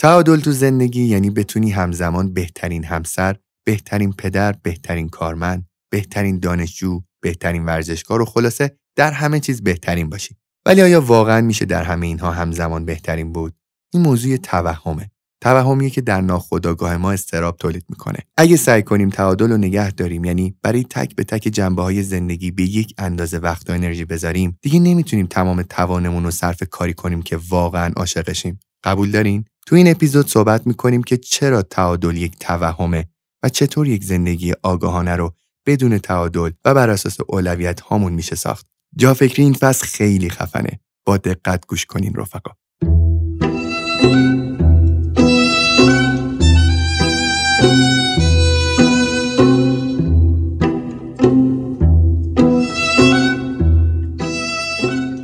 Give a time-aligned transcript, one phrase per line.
[0.00, 7.64] تعادل تو زندگی یعنی بتونی همزمان بهترین همسر، بهترین پدر، بهترین کارمند، بهترین دانشجو، بهترین
[7.64, 10.36] ورزشکار و خلاصه در همه چیز بهترین باشی.
[10.66, 13.54] ولی آیا واقعا میشه در همه اینها همزمان بهترین بود؟
[13.94, 15.10] این موضوع توهمه.
[15.40, 18.18] توهمیه که در ناخودآگاه ما استراب تولید می‌کنه.
[18.36, 22.50] اگه سعی کنیم تعادل رو نگه داریم یعنی برای تک به تک جنبه های زندگی
[22.50, 27.22] به یک اندازه وقت و انرژی بذاریم، دیگه نمی‌تونیم تمام توانمون رو صرف کاری کنیم
[27.22, 28.60] که واقعا عاشقشیم.
[28.84, 33.06] قبول دارین؟ تو این اپیزود صحبت می‌کنیم که چرا تعادل یک توهمه
[33.42, 35.34] و چطور یک زندگی آگاهانه رو
[35.66, 38.66] بدون تعادل و بر اساس اولویت هامون میشه ساخت.
[38.96, 40.80] جا فکری این فصل خیلی خفنه.
[41.06, 42.50] با دقت گوش کنین رفقا.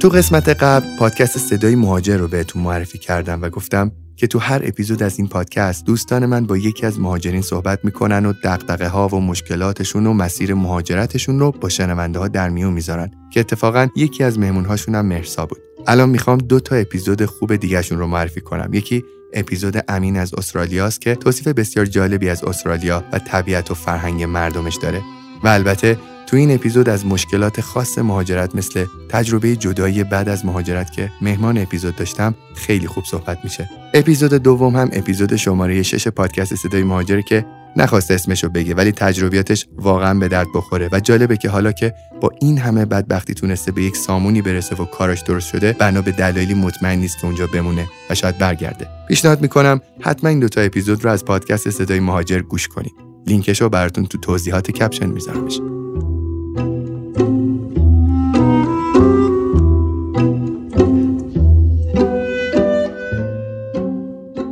[0.01, 4.61] تو قسمت قبل پادکست صدای مهاجر رو بهتون معرفی کردم و گفتم که تو هر
[4.65, 9.09] اپیزود از این پادکست دوستان من با یکی از مهاجرین صحبت می‌کنن و دقدقه ها
[9.09, 13.11] و مشکلاتشون و مسیر مهاجرتشون رو با شنونده ها در میون می‌ذارن.
[13.31, 15.59] که اتفاقا یکی از مهمون هاشون هم مرسا بود.
[15.87, 18.75] الان می‌خوام دو تا اپیزود خوب دیگهشون رو معرفی کنم.
[18.75, 24.23] یکی اپیزود امین از استرالیاست که توصیف بسیار جالبی از استرالیا و طبیعت و فرهنگ
[24.23, 25.03] مردمش داره.
[25.45, 30.93] و البته تو این اپیزود از مشکلات خاص مهاجرت مثل تجربه جدایی بعد از مهاجرت
[30.93, 33.84] که مهمان اپیزود داشتم خیلی خوب صحبت میشه.
[33.97, 39.67] اپیزود دوم هم اپیزود شماره 6 پادکست صدای مهاجر که نخواست اسمشو بگه ولی تجربیاتش
[39.77, 40.89] واقعا به درد بخوره.
[40.93, 44.85] و جالبه که حالا که با این همه بدبختی تونسته به یک سامونی برسه و
[44.85, 48.89] کارش درست شده بنا به دلایلی مطمئن نیست که اونجا بمونه و شاید برگرده.
[49.09, 52.93] پیشنهاد می‌کنم حتما این دوتا اپیزود رو از پادکست صدای مهاجر گوش کنید
[53.27, 55.61] لینکش رو براتون تو توضیحات کپشن میذارمش.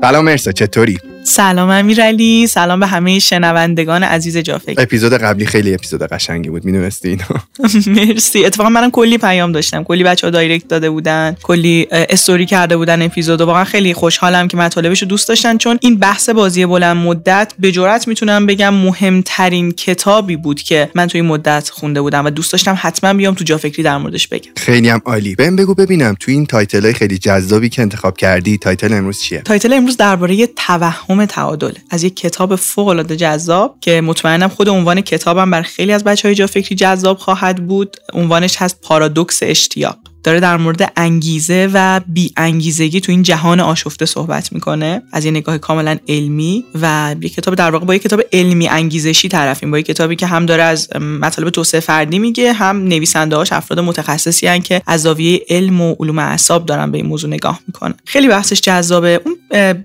[0.05, 4.75] سلام مرسا چطوری؟ سلام امیرعلی سلام به همه شنوندگان عزیز جافک.
[4.79, 7.25] اپیزود قبلی خیلی اپیزود قشنگی بود می‌دونستی اینو؟
[8.07, 8.45] مرسی.
[8.45, 9.85] اتفاقا منم کلی پیام داشتم.
[9.85, 14.49] کلی بچه ها direct داده بودن کلی استوری کرده بودن اپیزود و واقعا خیلی خوشحالم
[14.49, 18.75] که مطالبش رو دوست داشتن چون این بحث بازی بلند مدت به جرات می‌تونم بگم
[18.75, 23.45] مهمترین کتابی بود که من توی مدت خونده بودم و دوست داشتم حتما بیام تو
[23.45, 24.51] جافکری در موردش بگم.
[24.57, 25.35] خیلی هم عالی.
[25.35, 29.43] بهم بگو ببینم تو این title های خیلی جذابی که انتخاب کردی title امروز چیه؟
[29.43, 31.73] title امروز درباره توهم مفهوم تعادل.
[31.91, 36.29] از یک کتاب فوق العاده جذاب که مطمئنم خود عنوان کتابم بر خیلی از بچه
[36.29, 39.99] های جا فکری جذاب خواهد بود عنوانش هست پارادوکس اشتیاق.
[40.23, 45.03] داره در مورد انگیزه و بی انگیزگی تو این جهان آشفته صحبت می‌کنه.
[45.13, 49.29] از یه نگاه کاملا علمی و یه کتاب در واقع با یه کتاب علمی انگیزشی
[49.29, 49.71] طرفیم.
[49.71, 53.81] با یه کتابی که هم داره از مطالب توسعه فردی میگه هم نویسنده هاش افراد
[53.81, 57.95] متخصصی هن که از زاویه علم و علوم اعصاب دارن به این موضوع نگاه می‌کنن.
[58.05, 59.21] خیلی بحثش جذابه.
[59.25, 59.37] اون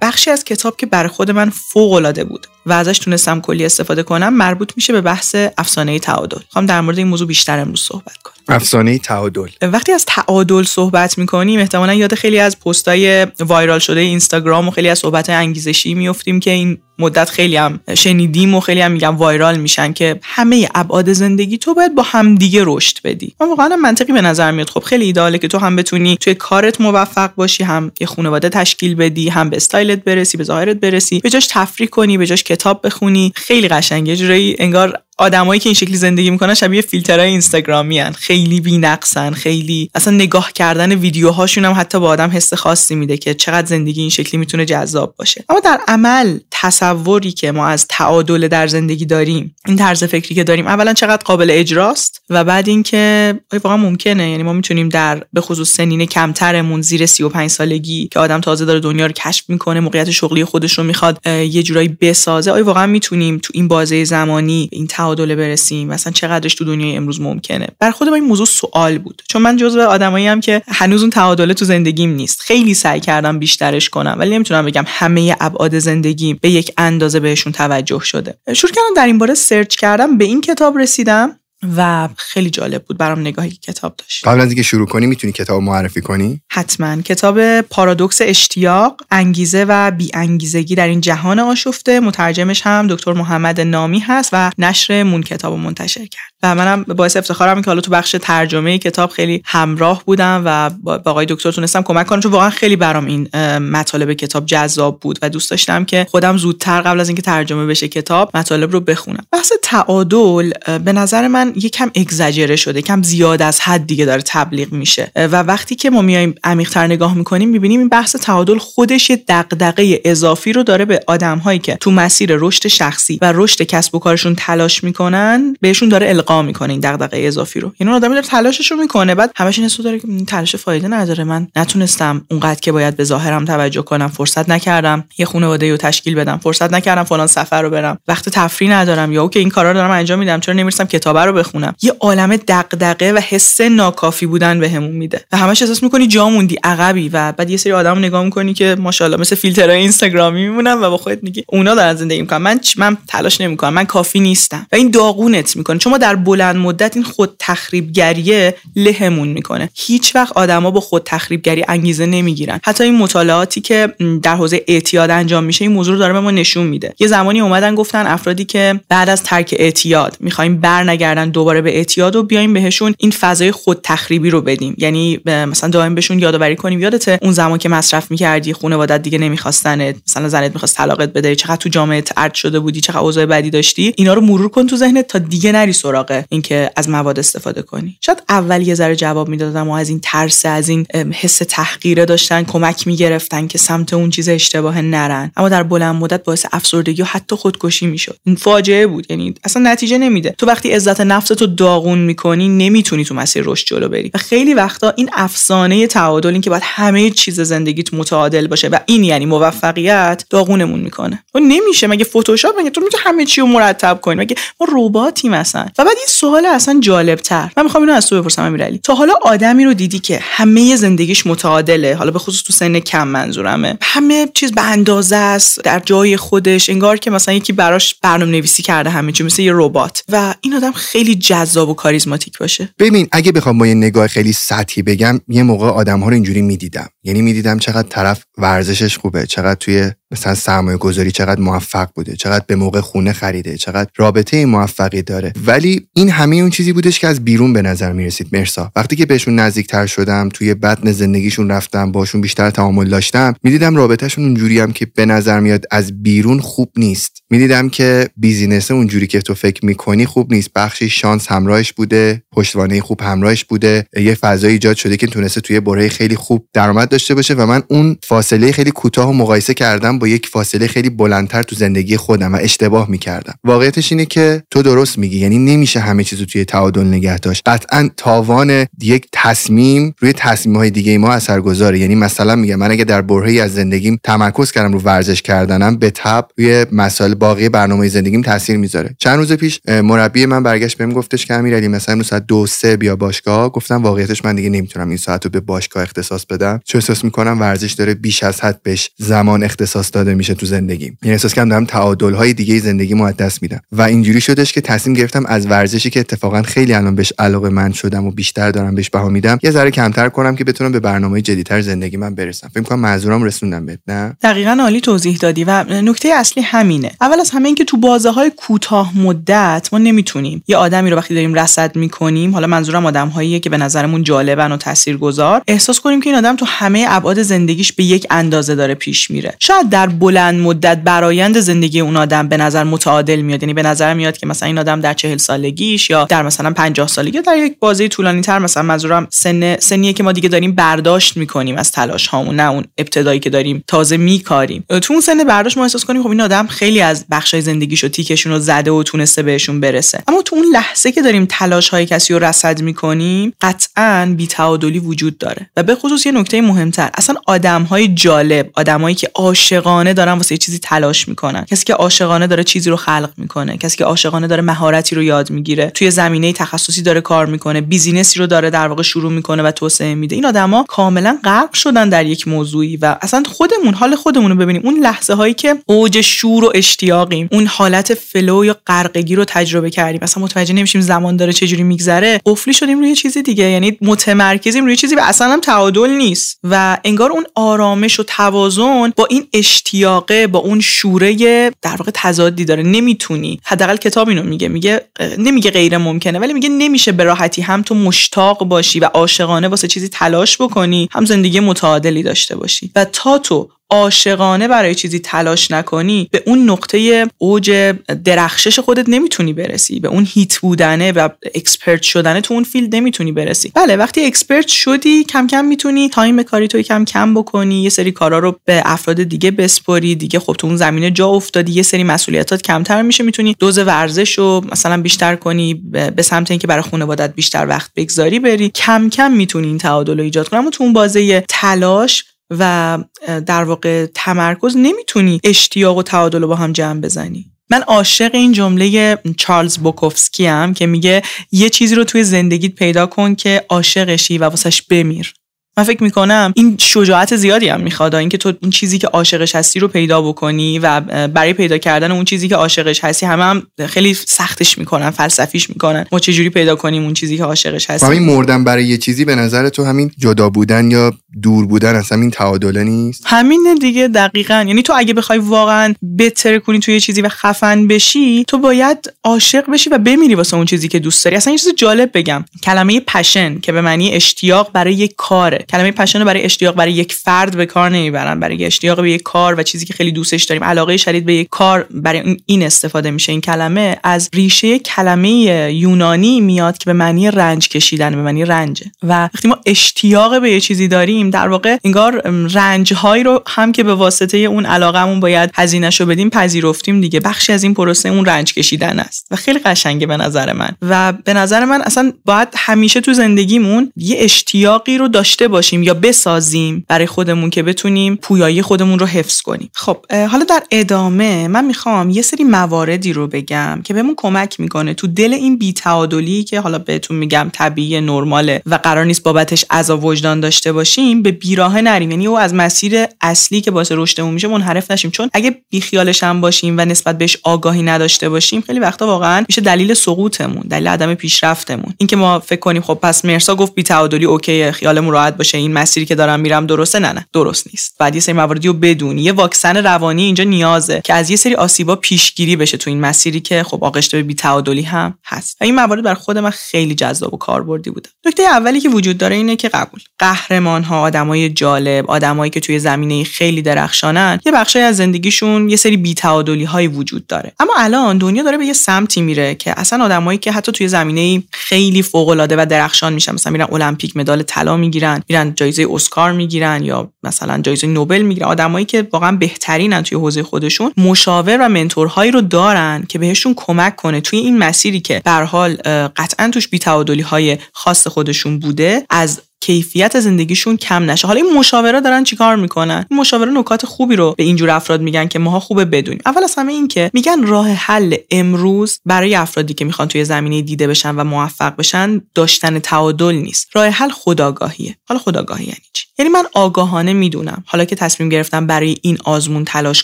[0.02, 2.48] بخشی از کتاب که برای خود من فوق العاده بود.
[2.68, 6.40] و ازش تونستم کلی استفاده کنم مربوط میشه به بحث افسانه تعادل.
[6.50, 8.34] خواهم در مورد این موضوع بیشتر امروز صحبت کنم.
[8.48, 9.48] افسانه تعادل.
[9.62, 14.90] وقتی از تعادل صحبت می‌کنیم احتمالا یاد خیلی از پستای وایرال شده اینستاگرام و خیلی
[14.90, 19.58] از صحبت انگیزشی میفتیم که این مدت خیلی هم شنیدیم و خیلی هم میگم وایرال
[19.58, 23.34] میشن که همه ابعاد زندگی تو باید با همدیگه رشد بدی.
[23.40, 24.70] من واقعا منطقی به نظر میاد.
[24.70, 28.96] خب خیلی ایداله که تو هم بتونی توی کارت موفق باشی هم یه خانواده تشکیل
[28.96, 32.86] بدی هم به استایلت برسی به ظاهرت برسی به جاش تفریح کنی به جاش کتاب
[32.86, 33.32] بخونی.
[33.36, 38.12] خیلی قشنگه جوری انگار آدمایی که این شکلی زندگی می‌کنن شبیه فیلترهای اینستاگرامی هن.
[38.12, 43.34] خیلی بی‌نقصن خیلی اصلا نگاه کردن ویدیوهاشون هم حتی با آدم حس خاصی میده که
[43.34, 48.48] چقدر زندگی این شکلی می‌تونه جذاب باشه اما در عمل تصوری که ما از تعادل
[48.48, 53.36] در زندگی داریم این طرز فکری که داریم اولا چقدر قابل اجراست و بعد اینکه
[53.54, 58.42] واقعا ممکنه یعنی ما می‌تونیم در به خصوص سنین کمترمون زیر 35 سالگی که آدم
[58.42, 62.66] تازه داره دنیا رو کشف می‌کنه موقعیت شغلی خودش رو می‌خواد یه جورایی بسازه آیا
[62.66, 65.88] واقعا می‌تونیم تو این بازه زمانی این تعادل برسیم.
[65.88, 67.68] مثلا چقدرش تو دنیای امروز ممکنه.
[67.80, 69.22] بر خود این موضوع سوال بود.
[69.30, 72.42] چون من جزو آدمایی هم که هنوز اون تعادل تو زندگیم نیست.
[72.42, 74.16] خیلی سعی کردم بیشترش کنم.
[74.20, 78.38] ولی نمی‌تونم بگم همه ابعاد زندگی به یک اندازه بهشون توجه شده.
[78.54, 80.18] شروع کردم در این باره سرچ کردم.
[80.18, 81.40] به این کتاب رسیدم.
[81.78, 84.28] و خیلی جالب بود برام نگاهی که کتاب داشت.
[84.28, 87.02] قبل از اینکه شروع کنی می‌تونی کتاب معرفی کنی؟ حتما.
[87.02, 92.00] کتاب پارادوکس اشتیاق انگیزه و بی انگیزگی در این جهان آشفته.
[92.00, 96.32] مترجمش هم دکتر محمد نامی هست و نشر مون کتاب منتشر کرد.
[96.44, 101.02] و منم باعث افتخارم که حالا تو بخش ترجمه کتاب خیلی همراه بودم و با
[101.06, 102.20] آقای دکتر تونستم کمک کنم.
[102.20, 103.30] چون واقعا خیلی برام این
[103.60, 107.88] مطالب کتاب جذاب بود و دوست داشتم که خودم زودتر قبل از اینکه ترجمه بشه
[107.88, 109.26] کتاب مطالب رو بخونم.
[109.32, 110.52] بحث تعادل
[110.84, 115.12] به نظر من یکم اگزاجره شده کم زیاد از حد دیگه داره تبلیغ میشه.
[115.16, 120.02] و وقتی که ما میایم عمیق‌تر نگاه می‌کنیم می‌بینیم این بحث تعادل خودش یه دغدغه
[120.06, 124.36] اضافی رو داره به آدمهایی که تو مسیر رشد شخصی و رشد کسب و کارشون
[124.36, 127.72] تلاش می‌کنن بهشون داره القا می‌کنه این دغدغه اضافی رو.
[127.80, 129.16] یعنی آدمی داره تلاشش رو می‌کنه.
[129.16, 131.48] بعد همش این داره که تلاش فایده نداره من.
[131.56, 135.04] نتونستم اونقدر که باید به ظاهرم توجه کنم فرصت نکردم.
[135.18, 137.98] یه خانواده رو تشکیل بدم فرصت نکردم فلان سفر رو برم.
[138.08, 140.40] وقت تفریح ندارم یا که این کارا رو دارم انجام میدم.
[140.40, 145.26] چرا نمی‌رسم کتابه رو بخونم؟ یه عالم دغدغه و حس ناکافی بودن بهمون به میده.
[145.32, 147.10] و همش احساس می‌کنی جا موندی عقبی.
[147.10, 150.98] و بعد یه سری آدم نگاه می‌کنی که ماشاءالله مثل فیلترهای اینستاگرامی میمونن و با
[150.98, 152.38] خودت میگی اونا دارن زندگی می‌کنن.
[152.38, 153.74] من من تلاش نمی‌کنم.
[153.74, 154.68] من کافی نیستم.
[154.72, 155.78] و این داغونت می‌کنه.
[155.78, 159.70] چون ما در بلند مدت این خود تخریبگریه لهمون می‌کنه.
[159.76, 162.60] هیچ وقت آدما با خود تخریبگری انگیزه نمی‌گیرن.
[162.64, 163.94] حتی این مطالعاتی که
[164.24, 166.94] در حوزه اعتیاد انجام میشه این موضوع رو داره به ما نشون میده.
[167.00, 172.16] یه زمانی اومدن گفتن افرادی که بعد از ترک اعتیاد می‌خوایم برنگردن دوباره به اعتیاد
[172.16, 174.76] و بیایم بهشون این فضای خود تخریبی رو بدیم.
[174.78, 176.80] یعنی مثلا دائم بهشون یادآوری کنیم.
[176.80, 179.96] یادته اون زمان که مصرف می‌کردی خانوادت دیگه نمیخواستنت.
[180.08, 181.36] مثلا زنت می‌خواست طلاقت بده.
[181.36, 183.94] چقدر تو جامعه ارد شده بودی چقدر اوضاع بدی داشتی.
[183.98, 186.07] اینا رو مرور کن تو ذهنت تا دیگه نری سراغ.
[186.30, 187.98] اینکه از مواد استفاده کنی.
[188.02, 192.44] شاید اول یه ذره جواب می‌دادم و از این ترس از این حس تحقیره داشتن
[192.44, 195.32] کمک می‌گرفتن که سمت اون چیز اشتباه نرن.
[195.38, 198.18] اما در بلند مدت باعث افسردگی و حتی خودکشی می‌شد.
[198.26, 199.06] این فاجعه بود.
[199.10, 200.36] یعنی اصلا نتیجه نمیده.
[200.38, 204.12] تو وقتی عزت نفس تو داغون می‌کنی نمی‌تونی تو مسیر رشد جلو بری.
[204.14, 208.80] و خیلی وقتا این افسانه تعادل این که باید همه چیز زندگیت متعادل باشه و
[208.86, 211.24] این یعنی موفقیت داغونمون می‌کنه.
[211.34, 211.88] و نمیشه.
[211.88, 215.84] مگه فتوشاپ مگه تو می‌تونی همه چی رو مرتب کنی؟ مگه ما رباتی مثلا و
[215.98, 218.80] این سوال اصلا جالب تر من می‌خوام اینو از تو بپرسم امیرعلی.
[218.84, 223.08] تا حالا آدمی رو دیدی که همه زندگیش متعادله حالا به خصوص تو سن کم
[223.08, 223.78] منظورمه.
[223.82, 228.64] همه چیز به اندازه است در جای خودش انگار که مثلا یکی براش برنامه نویسی
[228.64, 230.04] کرده همه چی مثل یه ربات.
[230.12, 232.70] و این آدم خیلی جذاب و کاریزماتیک باشه.
[232.80, 236.42] ببین اگه بخوام با یه نگاه خیلی سطحی بگم یه موقع آدم ها رو اینجوری
[236.42, 236.90] می‌دیدم.
[237.04, 242.46] یعنی می‌دیدم چقدر طرف ورزشش خوبه چقدر توی مثلا سرمایه گذاری چقدر موفق بوده چقدر
[242.48, 245.34] به موقع خونه خریده چقدر رابطه موفقی داره.
[245.46, 248.28] ولی این همه اون چیزی بودش که از بیرون به نظر می‌رسید.
[248.32, 253.76] مرسا وقتی که بهشون نزدیکتر شدم توی بطن زندگیشون رفتم باشون بیشتر تعامل داشتم می‌دیدم
[253.76, 257.24] رابطهشون اونجوری هم که به نظر میاد از بیرون خوب نیست.
[257.30, 260.50] می‌دیدم که بیزینس اونجوری که تو فکر می‌کنی خوب نیست.
[260.56, 263.86] بخشی شانس همراهش بوده پشتوانه خوب همراهش بوده.
[263.98, 267.64] یه فضای ایجاد شده که تونسته توی بره خیلی خوب درآمد داشته باشه و من
[267.68, 272.34] اون فاصله خیلی کوتاه و مقایسه کردم با یک فاصله خیلی بلندتر تو زندگی خودم
[272.34, 273.34] و اشتباه می‌کردم.
[273.44, 277.42] واقعیتش اینه که تو درست میگی یعنی نمیشه همه چیزو توی تعادل نگه داشت.
[277.46, 281.80] قطعا تاوان یک تصمیم روی تصمیم های دیگه ما اثرگذاره.
[281.80, 285.92] یعنی مثلا میگم من اگه در برهه‌ای از زندگیم تمرکز کردم رو ورزش کردنم به
[285.96, 288.96] تب روی مسائل باقی برنامه زندگیم تاثیر می‌ذاره.
[289.00, 292.96] چند روز پیش مربی من برگشت بهم گفتش که امیرعلی مثلا ساعت دو سه بیا
[292.96, 293.52] باشگاه.
[293.52, 296.60] گفتم واقعیتش من دیگه نمی‌تونم این ساعت رو به باشگاه اختصاص بدم.
[296.66, 300.98] چون احساس می‌کنم ورزش داره بیش از حد بهش زمان اختصاص داده میشه تو زندگیم.
[301.04, 303.60] یعنی احساس کردم دارم تعادل های دیگه زندگی مو دست میدم.
[303.72, 307.72] و اینجوری شدش که تصمیم گرفتم از ورزشی که اتفاقا خیلی الان بهش علاقه من
[307.72, 311.22] شدم و بیشتر دارم بهش بها میدم یه ذره کمتر کنم که بتونم به برنامه
[311.22, 312.50] جدیدتر زندگی من برسم.
[312.54, 316.92] فکر کنم منظورم رسوندم بهت نه؟ دقیقا عالی توضیح دادی و نکته اصلی همینه.
[317.08, 320.44] اول از همه اینکه تو بازه های کوتاه مدت ما نمی‌تونیم.
[320.48, 324.52] یه آدمی رو وقتی داریم رصد می‌کنیم حالا منظورم آدم هاییه که به نظرمون جالبن
[324.52, 328.74] و تاثیرگذار احساس کنیم که این آدم تو همه ابعاد زندگیش به یک اندازه داره
[328.74, 329.36] پیش میره.
[329.40, 333.44] شاید در بلند مدت برایند زندگی اون آدم به نظر متعادل میاد.
[333.44, 336.88] یعنی به نظر میاد که مثلا این آدم در چهل سالگیش یا در مثلا 50
[336.88, 341.18] سالگی در یک بازه طولانی تر مثلا منظورم سن سنیه که ما دیگه داریم برداشت
[341.18, 344.66] می‌کنیم از تلاش هامون نه اون ابتدایی که داریم تازه میکاریم.
[344.82, 348.32] تو اون سن برداشت ما احساس کنیم خب این آدم خیلی بخشای زندگیش و تیکشون
[348.32, 350.04] رو زده و تونسته بهشون برسه.
[350.08, 355.18] اما تو اون لحظه که داریم تلاش های کسی رو رصد می‌کنیم قطعا بیتعادلی وجود
[355.18, 355.50] داره.
[355.58, 360.38] و به خصوص یه نکته مهمتر اصلا آدم های جالب آدمایی که عاشقانه دارن واسه
[360.38, 361.46] چیزی تلاش می‌کنن.
[361.46, 363.58] کسی که عاشقانه داره چیزی رو خلق می‌کنه.
[363.58, 365.70] کسی که عاشقانه داره مهارتی رو یاد می‌گیره.
[365.70, 367.62] توی زمینه تخصصی داره کار می‌کنه.
[367.62, 370.16] بیزینسی رو داره در واقع شروع می‌کنه و توسعه میده.
[370.16, 374.62] این آدما کاملا غرق شدن در یک موضوعی و اصلا خودمون حال خودمون رو ببینیم.
[374.66, 376.52] اون لحظه هایی که اوج شور و
[376.88, 380.00] اشتیاقیم اون حالت فلو یا غرقگی رو تجربه کردیم.
[380.04, 382.22] مثلا متوجه نمیشیم زمان داره چجوری میگذره.
[382.26, 383.44] قفلی شدیم روی چیزی دیگه.
[383.44, 386.40] یعنی متمرکزیم روی چیزی و اصلا هم تعادل نیست.
[386.44, 391.16] و انگار اون آرامش و توازن با این اشتیاقه با اون شوره
[391.62, 392.64] در واقع تضادی داره.
[392.64, 393.40] نمی‌تونی.
[393.44, 394.48] حداقل کتاب اینو میگه.
[394.48, 394.82] میگه
[395.18, 399.68] نمیگه غیر ممکنه ولی میگه نمیشه به راحتی هم تو مشتاق باشی و عاشقانه واسه
[399.68, 402.72] چیزی تلاش بکنی هم زندگی متعادلی داشته باشی.
[402.76, 407.74] و تا تو عاشقانه برای چیزی تلاش نکنی به اون نقطه اوج
[408.06, 409.80] درخشش خودت نمی‌تونی برسی.
[409.80, 413.52] به اون hit بودنه و expert شدنه تو اون field نمی‌تونی برسی.
[413.56, 417.92] بله وقتی expert شدی کم کم می‌تونی time کاری تو کم کم بکنی یه سری
[417.92, 419.96] کارا رو به افراد دیگه بسپاری.
[419.96, 424.18] دیگه خب تو اون زمینه جا افتادی یه سری مسئولیتات کمتر میشه می‌تونی دوز ورزش
[424.18, 425.54] رو مثلا بیشتر کنی
[425.96, 428.50] به سمت اینکه برای خانوادت بیشتر وقت بگذاری بری.
[428.50, 430.40] کم کم می‌تونی این تعادل رو ایجاد کنی.
[430.40, 436.36] اما تو اون بازه تلاش و در واقع تمرکز نمی‌تونی اشتیاق و تعادل رو با
[436.36, 437.32] هم جمع بزنی.
[437.50, 442.86] من عاشق این جمله چارلز بوکوفسکی هم که میگه یه چیزی رو توی زندگیت پیدا
[442.86, 445.14] کن که عاشقشی و واسش بمیر.
[445.58, 449.60] من فکر می‌کنم این شجاعت زیادی هم می‌خواد اینکه تو این چیزی که عاشقش هستی
[449.60, 453.94] رو پیدا بکنی و برای پیدا کردن اون چیزی که عاشقش هستی همه هم خیلی
[453.94, 455.86] سختش می‌کنن فلسفیش می‌کنن.
[455.92, 459.06] ما چه جوری پیدا کنیم اون چیزی که عاشقش هستی؟ همین مردن برای یه چیزی
[459.06, 463.88] به نظر تو همین جدا بودن یا دور بودن اصلا این تعادله نیست؟ همین دیگه
[463.88, 464.46] دقیقا.
[464.48, 468.94] یعنی تو اگه بخوای واقعا بهتر کنی توی یه چیزی و خفن بشی تو باید
[469.04, 471.18] عاشق بشی و بمیری واسه اون چیزی که دوست داری.
[471.18, 472.26] اصلا یه چیز جالب بگم.
[472.44, 475.46] کلمه پشن که به معنی اشتیاق برای یک کاره.
[475.50, 478.20] کلمه پشن رو برای اشتیاق برای یک فرد به کار نمی‌برن.
[478.20, 481.28] برای اشتیاق به یک کار و چیزی که خیلی دوستش داریم علاقه شدید به یک
[481.30, 483.12] کار برای این استفاده میشه.
[483.12, 485.10] این کلمه از ریشه کلمه
[485.54, 488.64] یونانی میاد که به معنی رنج کشیدن به معنی رنج.
[488.84, 492.02] و وقتی ما اشتیاق به یه چیزی داریم در واقع انگار
[492.34, 497.00] رنج هایی رو هم که به واسطه اون علاقمون باید هزینهشو بدیم پذیرفتیم دیگه.
[497.00, 499.08] بخشی از این پروسه اون رنج کشیدن است.
[499.12, 500.50] و خیلی قشنگه به نظر من.
[500.62, 506.66] و به نظر من اصلا باید همیشه تو زندگیمون یه اشتیاقی رو داشته یا بسازیم
[506.68, 509.50] برای خودمون که بتونیم پویایی خودمون رو حفظ کنیم.
[509.54, 514.74] خب حالا در ادامه من می‌خوام یه سری مواردی رو بگم که بهمون کمک می‌کنه
[514.74, 519.86] تو دل این بیتعادلی که حالا بهتون میگم طبیعی نرماله و قرار نیست بابتش عذاب
[519.86, 521.92] وجدان داشته باشیم به بیراه نریم.
[521.92, 524.92] یعنی او از مسیر اصلی که باعث رشدمون میشه منحرف نشیم.
[524.92, 529.42] چون اگه بیخیالش هم باشیم و نسبت بهش آگاهی نداشته باشیم خیلی وقتا واقعا میشه
[529.42, 531.74] دلیل سقوطمون دلیل عدم پیشرفتمون.
[531.78, 535.38] اینکه ما فکر کنیم خب پس مرسا گفت بیتعادلی اوکی خیالمون راحت باشه.
[535.38, 537.08] این مسیری که دارم میرم درسته؟ نه نه.
[537.14, 537.76] درست نیست.
[537.80, 539.02] بعد یه سری مواردی رو بدونی.
[539.02, 543.20] یه واکسن روانی اینجا نیازه که از یه سری آسیبا پیشگیری بشه تو این مسیری
[543.20, 545.42] که خب آغشته به بی‌تعادلی هم هست.
[545.42, 547.90] این موارد بر خود من خیلی جذاب و کاربردی بوده.
[548.06, 549.80] نکته اولی که وجود داره اینه که قبول.
[550.00, 555.56] قهرمان ها آدمای جالب آدمایی که توی زمینه خیلی درخشانن یه بخشی از زندگیشون یه
[555.56, 557.34] سری بی‌تعادلی های وجود داره.
[557.40, 561.24] اما الان دنیا داره به یه سمتی میره که اصلا آدمایی که حتی توی زمینه
[561.32, 566.12] خیلی فوق العاده و درخشان میشن مثلا میرن المپیک مدال طلا می‌گیرن میرن جایزه اسکار
[566.12, 568.28] می‌گیرن یا مثلا جایزه نوبل می‌گیرن.
[568.28, 573.76] آدمایی که واقعا بهترینن توی حوزه خودشون مشاور و منتورهایی رو دارن که بهشون کمک
[573.76, 575.56] کنه توی این مسیری که به حال
[575.96, 581.08] قطعا توش بی‌تعادلی های خاص خودشون بوده از کیفیت زندگیشون کم نشه.
[581.08, 585.08] حالا این مشاوره دارن چیکار می‌کنن؟ این مشاوره نکات خوبی رو به اینجور افراد میگن
[585.08, 586.02] که ماها خوبه بدونیم.
[586.06, 590.42] اول از همه این که میگن راه حل امروز برای افرادی که می‌خوان توی زمینه
[590.42, 593.48] دیده بشن و موفق بشن داشتن تعادل نیست.
[593.54, 594.76] راه حل خداگاهیه.
[594.90, 597.44] حالا خداگاهی یعنی چی؟ یعنی من آگاهانه می‌دونم.
[597.48, 599.84] حالا که تصمیم گرفتم برای این آزمون تلاش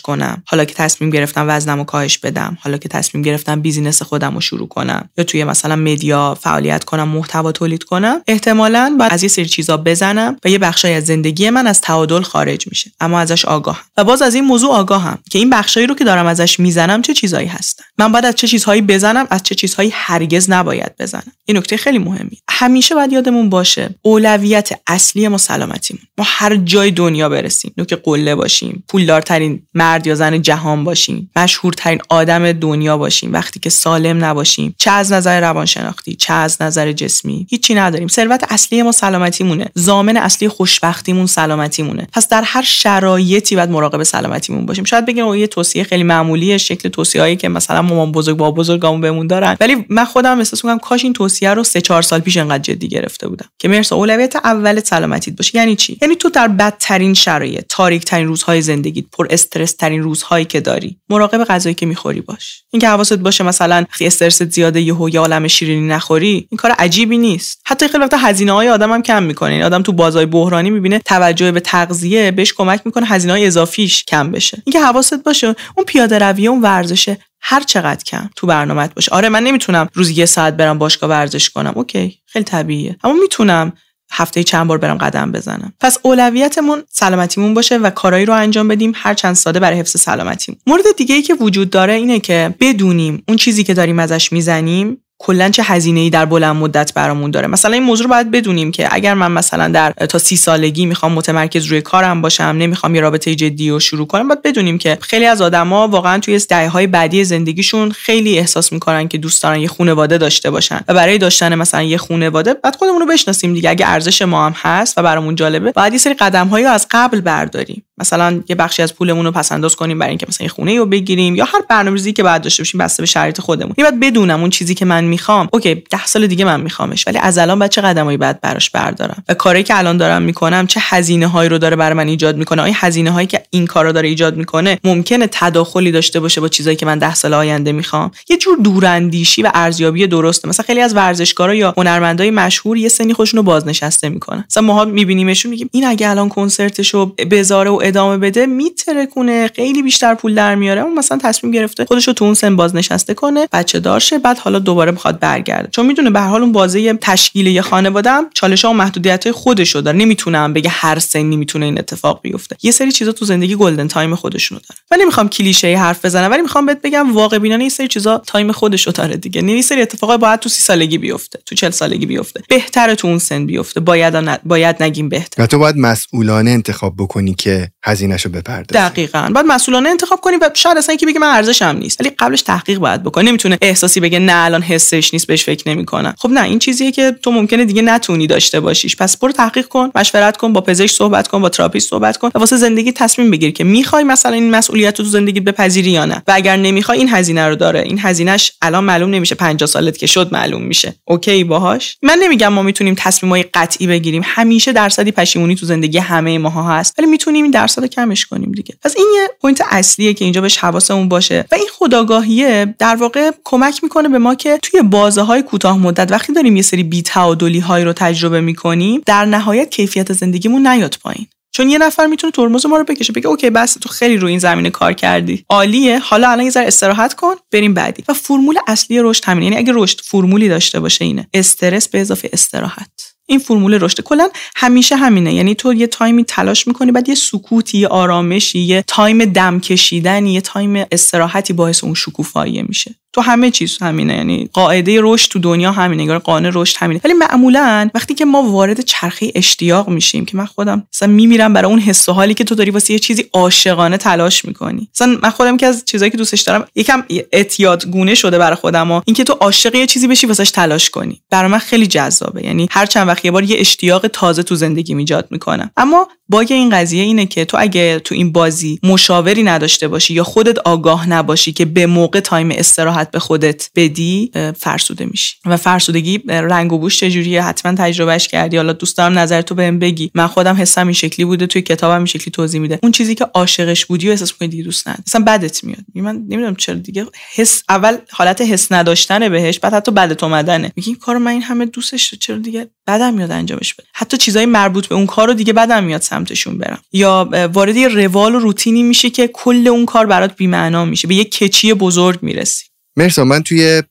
[0.00, 0.42] کنم.
[0.46, 2.58] حالا که تصمیم گرفتم وزنم کاهش بدم.
[2.60, 5.10] حالا که تصمیم گرفتم business خودم رو شروع کنم.
[5.18, 8.20] یا توی مثلا media فعالیت کنم محتوا تولید کنم.
[8.26, 12.92] احتمالاً باید از چیزا بزنم و یه بخشای از زندگی من از تعادل خارج میشه.
[13.00, 13.84] اما ازش آگاهم.
[13.96, 17.14] و باز از این موضوع آگاهم که این بخشایی رو که دارم ازش می‌زنم چه
[17.14, 17.84] چیزایی هستن.
[17.98, 21.32] من باید از چه چیزهایی بزنم از چه چیزهایی هرگز نباید بزنم.
[21.44, 26.02] این نکته خیلی مهمی همیشه باید یادمون باشه اولویت اصلی ما سلامتیمون.
[26.18, 32.00] ما هر جای دنیا برسیم نوک قله باشیم پولدارترین مرد یا زن جهان باشیم مشهورترین
[32.08, 37.46] آدم دنیا باشیم وقتی که سالم نباشیم چه از نظر روانشناختی چه از نظر جسمی
[37.50, 38.08] هیچی نداریم.
[38.08, 38.92] ثروت اصلی ما
[39.34, 39.70] سلامتیمونه.
[39.74, 42.08] زامن اصلی خوشبختیمون سلامتیمونه.
[42.12, 44.84] پس در هر شرایطی باید مراقب سلامتیمون باشیم.
[44.84, 49.26] شاید بگیم یه توصیه خیلی معمولی شکل توصیه‌ای که مثلا مامان بزرگ با بزرگامون بهمون
[49.26, 49.56] دارن.
[49.60, 52.88] ولی من خودم احساس می‌کنم کاش این توصیه رو سه چهار سال پیش انقدر جدی
[52.88, 53.46] گرفته بودم.
[53.58, 55.58] که مرسا اولویت اول سلامتیت باشه.
[55.58, 60.44] یعنی چی؟ یعنی تو در بدترین شرایط تاریک ترین روزهای زندگیت پر استرس ترین روزهایی
[60.44, 62.62] که داری مراقب غذایی که می‌خوری باش.
[62.72, 67.18] اینکه حواست باشه مثلا وقتی استرس زیاده یهو یا عالم شیرینی نخوری این کار عجیبی
[67.18, 67.60] نیست.
[67.66, 70.98] حتی خیلی وقتا هزینه های آدم هم کم می‌کنه این آدم تو بازار بحرانی می‌بینه
[70.98, 74.62] توجه به تغذیه بهش کمک می‌کنه هزینه های اضافیش کم بشه.
[74.66, 79.12] اینکه حواست باشه اون پیاده روی اون ورزشه هر چقدر کم تو برنامهت باشه.
[79.12, 81.72] آره من نمی‌تونم روزی یه ساعت برم باشگاه ورزش کنم.
[81.74, 82.96] اوکی خیلی طبیعیه.
[83.04, 83.72] اما می‌تونم
[84.12, 85.72] هفته چند بار برم قدم بزنم.
[85.80, 88.92] پس اولویتمون سلامتیمون باشه و کارایی رو انجام بدیم.
[88.94, 90.60] هر چند ساده برای حفظ سلامتیمون.
[90.66, 95.03] مورد دیگه ای که وجود داره اینه که بدونیم اون چیزی که داریم ازش می‌زنیم
[95.26, 98.72] کلا چه هزینه ای در بلند مدت برامون داره؟ مثلا این موضوع رو باید بدونیم
[98.72, 103.00] که اگر من مثلا در تا سی سالگی می‌خوام متمرکز روی کارم باشم نمی‌خوام یه
[103.00, 106.86] رابطه جدی رو شروع کنم باید بدونیم که خیلی از آدما واقعا توی دهه های
[106.86, 111.54] بعدی زندگیشون خیلی احساس می‌کنن که دوست دارن یه خانواده داشته باشن و برای داشتن
[111.54, 113.70] مثلا یه خانواده بعد خودمون رو بشناسیم دیگه.
[113.70, 117.20] اگه ارزش ما هم هست و برامون جالبه باید یه سری قدم رو از قبل
[117.20, 117.84] برداریم.
[117.98, 120.86] مثلا یه بخشی از پولمون رو پس انداز کنیم برای اینکه مثلا یه خونه رو
[120.86, 123.74] بگیریم یا هر برنامه‌ریزی که بعد داشته باشیم بسته به شرایط خودمون.
[123.78, 127.38] بعد بدونم اون چیزی که من می‌خوام اوکی ده سال دیگه من میخوامش ولی از
[127.38, 131.26] الان بعد چه قدمایی بعد براش بردارم؟ و کاری که الان دارم می‌کنم چه هزینه
[131.26, 134.36] هایی رو داره برای من ایجاد می‌کنه؟ آیا هزینه هایی که این کارا داره ایجاد
[134.36, 138.58] می‌کنه ممکنه تداخلی داشته باشه با چیزایی که من ده سال آینده می‌خوام؟ یه جور
[138.58, 140.48] دوراندیشی و ارزیابی درسته.
[140.48, 144.44] مثلا خیلی از ورزشکارا یا هنرمندای مشهور یه سنی خودشونو بازنشسته می‌کنن.
[144.50, 150.14] مثلا ماها میبینیمشون میگیم این اگه الان کنسرتشو بذاره و ادامه بده میترکونه خیلی بیشتر
[150.14, 150.80] پول در میاره.
[150.80, 154.92] اون مثلا تصمیم گرفته خودشو تو اون سن بازنشسته کنه بچه دارشه بعد حالا دوباره
[154.92, 155.68] می‌خواد برگرده.
[155.72, 159.32] چون می‌دونه به حال اون بازه تشکیل یه خانواده هم چالش ها و محدودیت های
[159.32, 159.96] خودشو داره.
[159.96, 162.56] نمی‌تونم بگه هر سنی می‌تونه این اتفاق بیفته.
[162.62, 164.80] یه سری چیزا تو زندگی golden time خودشونو داره.
[164.90, 168.52] من نمی‌خوام کلیشه حرف بزنم ولی می‌خوام بهت بگم واقع بینانه یه سری چیزا تایم
[168.52, 169.42] خودشو داره دیگه.
[169.42, 172.42] نه سری اتفاقا باید تو سی سالگی بیفته تو 40 سالگی بیفته.
[172.48, 173.80] بهتره تو اون سن بیفته.
[173.80, 174.14] باید.
[174.44, 179.30] باید نگیم بهتر و تو باید مسئولانه انتخاب بکنی که هزینهشو بپردازی دقیقاً.
[179.34, 182.00] باید مسئولانه انتخاب کنی و شاید اصلا که بگه من ارزشم نیست.
[182.00, 186.14] ولی قبلش تحقیق باید بکنی نمی‌تونه احساسی بگه نه الان حسش نیست بهش فکر نمی‌کنم
[186.18, 188.96] خب نه این چیزیه که تو ممکنه دیگه نتونی داشته باشیش.
[188.96, 192.38] پس برو تحقیق کن مشورت کن با پزشک صحبت کن با تراپیست صحبت کن و
[192.38, 196.22] واسه زندگی تصمیم بگیر که می‌خوای مثلا این مسئولیت رو تو زندگی بپذیری یا نه.
[196.28, 197.80] و اگر نمی‌خوای این هزینه رو داره.
[197.80, 199.34] این هزینهش الان معلوم نمیشه.
[199.34, 200.94] 50 سالت که شد معلوم میشه.
[201.04, 204.22] اوکی باهاش؟ من نمیگم ما می‌تونیم تصمیمای قطعی بگیریم.
[204.24, 206.94] همیشه درصدی پشیمونی تو زندگی همه ماها هست.
[206.98, 208.74] ولی می‌تونیم این درصد کمش کنیم دیگه.
[208.82, 211.44] پس این یه point اصلیه که اینجا بهش حواسمون باشه.
[211.52, 216.12] و این خودآگاهیه در واقع کمک می‌کنه به ما که توی بازه های کوتاه مدت
[216.12, 220.96] وقتی داریم یه سری بی تعادلی های رو تجربه می‌کنیم در نهایت کیفیت زندگیمون نیاد
[221.02, 221.26] پایین.
[221.52, 224.38] چون یه نفر می‌تونه ترمز ما رو بکشه بگه اوکی بس تو خیلی روی این
[224.38, 225.44] زمینه کار کردی.
[225.48, 225.98] عالیه.
[225.98, 228.04] حالا الان یه ذره استراحت کن بریم بعدی.
[228.08, 229.46] و فرمول اصلی رشد همینه.
[229.46, 231.28] یعنی اگه رشد فرمولی داشته باشه اینه.
[231.34, 233.13] استرس به اضافه استراحت.
[233.26, 235.34] این فرمول رشد کلا همیشه همینه.
[235.34, 240.26] یعنی تو یه تایمی تلاش می‌کنی بعد یه سکوتی یه آرامشی یه تایم دم کشیدن
[240.26, 242.94] یه تایم استراحتی باعث اون شکوفایی میشه.
[243.14, 244.14] تو همه چیز همینه.
[244.14, 247.00] یعنی قاعده رشد تو دنیا همینه انگار قانون رشد همینه.
[247.04, 251.70] ولی معمولا وقتی که ما وارد چرخه اشتیاق میشیم که من خودم مثلا میمیرم برای
[251.70, 254.88] اون حس و حالی که تو داری واسه یه چیزی عاشقانه تلاش می‌کنی.
[254.94, 258.90] مثلا من خودم که از چیزایی که دوستش دارم یکم اعتیاد گونه شده برای خودم
[258.90, 261.22] و اینکه تو عاشق یه چیزی بشی واسش تلاش کنی.
[261.30, 262.44] برای من خیلی جذابه.
[262.44, 265.70] یعنی هر چند وقت یه بار یه اشتیاق تازه تو زندگی ایجاد می‌کنم.
[265.76, 270.24] اما باگ این قضیه اینه که تو اگه تو این بازی مشاوری نداشته باشی یا
[270.24, 275.34] خودت آگاه نباشی که به موقع تایم استراحت به خودت بدی فرسوده میشی.
[275.44, 278.56] و فرسودگی رنگ و بوش چجوریه؟ حتما تجربهش کردی.
[278.56, 280.10] حالا دوست دارم نظر تو بهم بگی.
[280.14, 282.78] من خودم حسم این شکلی بوده توی کتابم این شکلی توضیح میده.
[282.82, 285.02] اون چیزی که عاشقش بودی و احساس می‌کنی دیگه دوست نداری.
[285.06, 285.84] اصلا بدت میاد.
[285.94, 287.06] من نمی‌دونم چرا دیگه.
[287.34, 290.72] حس اول حالت حس نداشتن بهش بعد حتی بدت اومدنه.
[290.76, 293.86] میگی این کارو من این همه دوستش چرا دیگه بدم میاد انجامش بده.
[293.94, 296.78] حتی چیزای مربوط به اون کارو دیگه بدم میاد سمتشون برم.
[296.92, 301.08] یا وارد یه روال و روتینی میشه که کل اون کار برات بی‌معنا میشه.
[301.08, 302.64] به یه کچی بزرگ می‌رسی.
[302.96, 303.82] مرسا من توی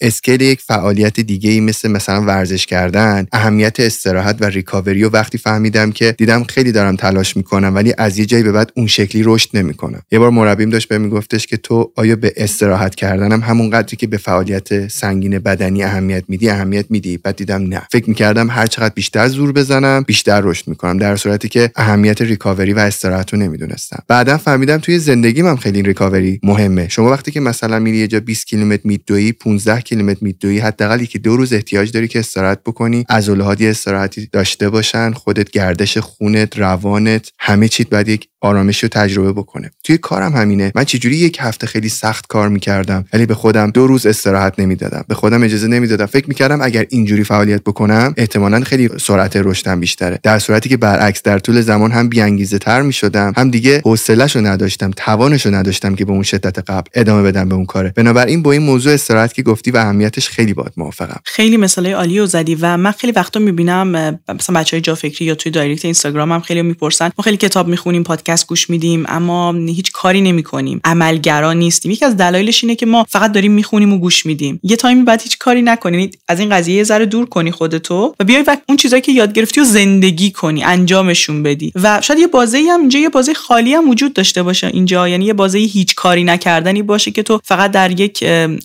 [0.00, 5.38] scale یک فعالیت دیگه ای مثل مثلا ورزش کردن اهمیت استراحت و ریکاوری رو وقتی
[5.38, 9.22] فهمیدم که دیدم خیلی دارم تلاش می‌کنم ولی از یه جایی به بعد اون شکلی
[9.24, 10.02] رشد نمی‌کنم.
[10.12, 14.06] یه بار مربیم داشت بهم میگفتش که تو آیا به استراحت کردنم همون قدری که
[14.06, 17.82] به فعالیت سنگین بدنی اهمیت میدی اهمیت میدی؟ بعد دیدم نه.
[17.92, 22.72] فکر می‌کردم هر چقدر بیشتر زور بزنم بیشتر رشد می‌کنم در صورتی که اهمیت ریکاوری
[22.72, 24.02] و استراحت رو نمی‌دونستم.
[24.08, 26.88] بعدا فهمیدم توی زندگیم هم خیلی ریکاوری مهمه.
[26.88, 31.18] شما وقتی که مثلا میری یه جا 20 کیلومتر میدویی 15 کیلومتر میدویی حداقل یکی
[31.18, 33.04] دو روز احتیاج داری که استراحت بکنی.
[33.08, 38.88] عضلات یه استراحتی داشته باشن خودت گردش خونت روانت همه چیت باید یک آرامش رو
[38.88, 39.70] تجربه بکنه.
[39.84, 40.72] توی کارم همینه.
[40.74, 45.04] من چجوری یک هفته خیلی سخت کار می‌کردم ولی به خودم دو روز استراحت نمی‌دادم.
[45.08, 46.06] به خودم اجازه نمی‌دادم.
[46.06, 50.20] فکر می‌کردم اگر اینجوری فعالیت بکنم احتمالا خیلی سرعت رشدم بیشتره.
[50.22, 53.32] در صورتی که برعکس در طول زمان هم بیانگیزه تر می‌شدم.
[53.36, 57.66] هم دیگه حوصله‌شو نداشتم توانشو نداشتم که به اون شدت قبل ادامه بدم به اون
[57.66, 57.92] کاره.
[58.26, 61.20] بنابراین با این موضوع استراحت که گفتی و اهمیتش خیلی باید موافقم.
[61.24, 65.24] خیلی مثالای عالی و زدی و من خیلی وقتا می‌بینم مثلا بچه های جا فکری
[65.24, 67.10] یا توی دایرکت اینستاگرام هم خیلی می‌پرسن.
[67.18, 70.80] ما خیلی کتاب می‌خونیم پادکست گوش میدیم اما هیچ کاری نمی‌کنیم.
[70.84, 71.92] عملگرا نیستیم.
[71.92, 74.60] یکی از دلایلش اینه که ما فقط داریم می‌خونیم و گوش میدیم.
[74.62, 76.10] یه تایمی بعد هیچ کاری نکنی.
[76.28, 79.32] از این قضیه یه ذره دور کنی خودتو و بیای و اون چیزایی که یاد
[79.32, 81.72] گرفتی و زندگی کنی انجامشون بدی.
[81.74, 85.08] و شاید یه بازه هم اینجا یه بازه خالی هم وجود داشته باشه اینجا.
[85.08, 88.12] یعنی یه بازه هیچ کاری نکردنی باشه که تو فقط در یک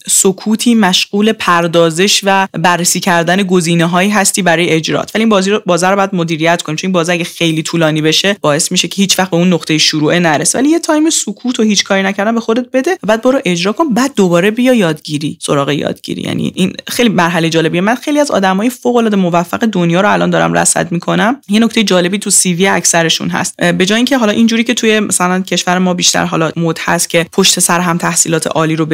[0.07, 5.11] سکوتی مشغول پردازش و بررسی کردن گزینه هایی هستی برای اجرات.
[5.15, 6.75] ولی این بازه رو بازه رو باید مدیریت کنیم.
[6.75, 10.19] چون این اگه خیلی طولانی بشه باعث میشه که هیچ وقت به اون نقطه شروع
[10.19, 10.59] نرسه.
[10.59, 13.93] ولی یه تایم سکوت و هیچ کاری نکردن به خودت بده بعد برو اجرا کن.
[13.93, 15.37] بعد دوباره بیا یادگیری.
[15.41, 16.21] سراغ یادگیری.
[16.21, 17.81] یعنی این خیلی مرحله جالبیه.
[17.81, 21.41] من خیلی از آدمای فوق العاده موفق دنیا رو الان دارم رصد می‌کنم.
[21.49, 23.61] یه نکته جالبی تو CV اکثرشون هست.
[23.61, 27.25] به جای اینکه حالا اینجوری که توی مثلا کشور ما بیشتر حالا مد هست که
[27.31, 28.85] پشت سر هم تحصیلات عالی رو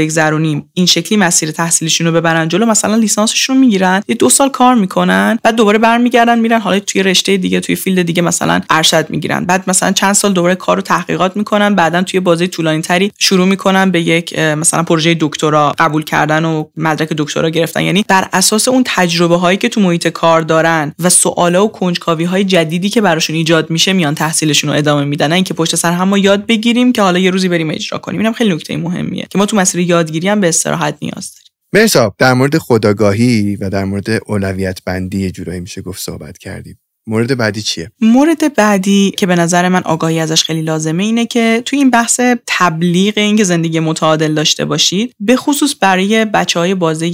[0.74, 4.76] این شکلی مسیر تحصیلیشون رو ببرن جلو مثلا لیسانسشون رو می‌گیرن یه دو سال کار
[4.76, 9.46] می‌کنن بعد دوباره برمیگردن میرن حالا توی رشته دیگه توی فیلد دیگه مثلا ارشد می‌گیرن.
[9.46, 13.46] بعد مثلا چند سال دوباره کار رو تحقیقات می‌کنن بعدا توی بازه طولانی تری شروع
[13.46, 17.82] می‌کنن به یک مثلا پروژه دکترا قبول کردن و مدرک دکترا گرفتن.
[17.82, 22.24] یعنی بر اساس اون تجربه هایی که تو محیط کار دارن و سوالا و کنجکاوی
[22.24, 25.32] های جدیدی که براشون ایجاد میشه میان تحصیلشون رو ادامه میدن.
[25.32, 28.20] اینکه پشت سر هم یاد بگیریم که حالا یه روزی بریم اجرا کنیم.
[28.20, 31.52] اینم خیلی نکته مهمیه که ما تو مسیر یادگیری به استراحت نیاز داریم.
[31.74, 36.80] مرسا در مورد خداگاهی و در مورد اولویت بندی جورایی میشه گفت صحبت کردیم.
[37.08, 41.62] مورد بعدی چیه؟ مورد بعدی که به نظر من آگاهی ازش خیلی لازمه اینه که
[41.66, 47.08] توی این بحث تبلیغ اینکه زندگی متعادل داشته باشید به خصوص برای بچه های بازه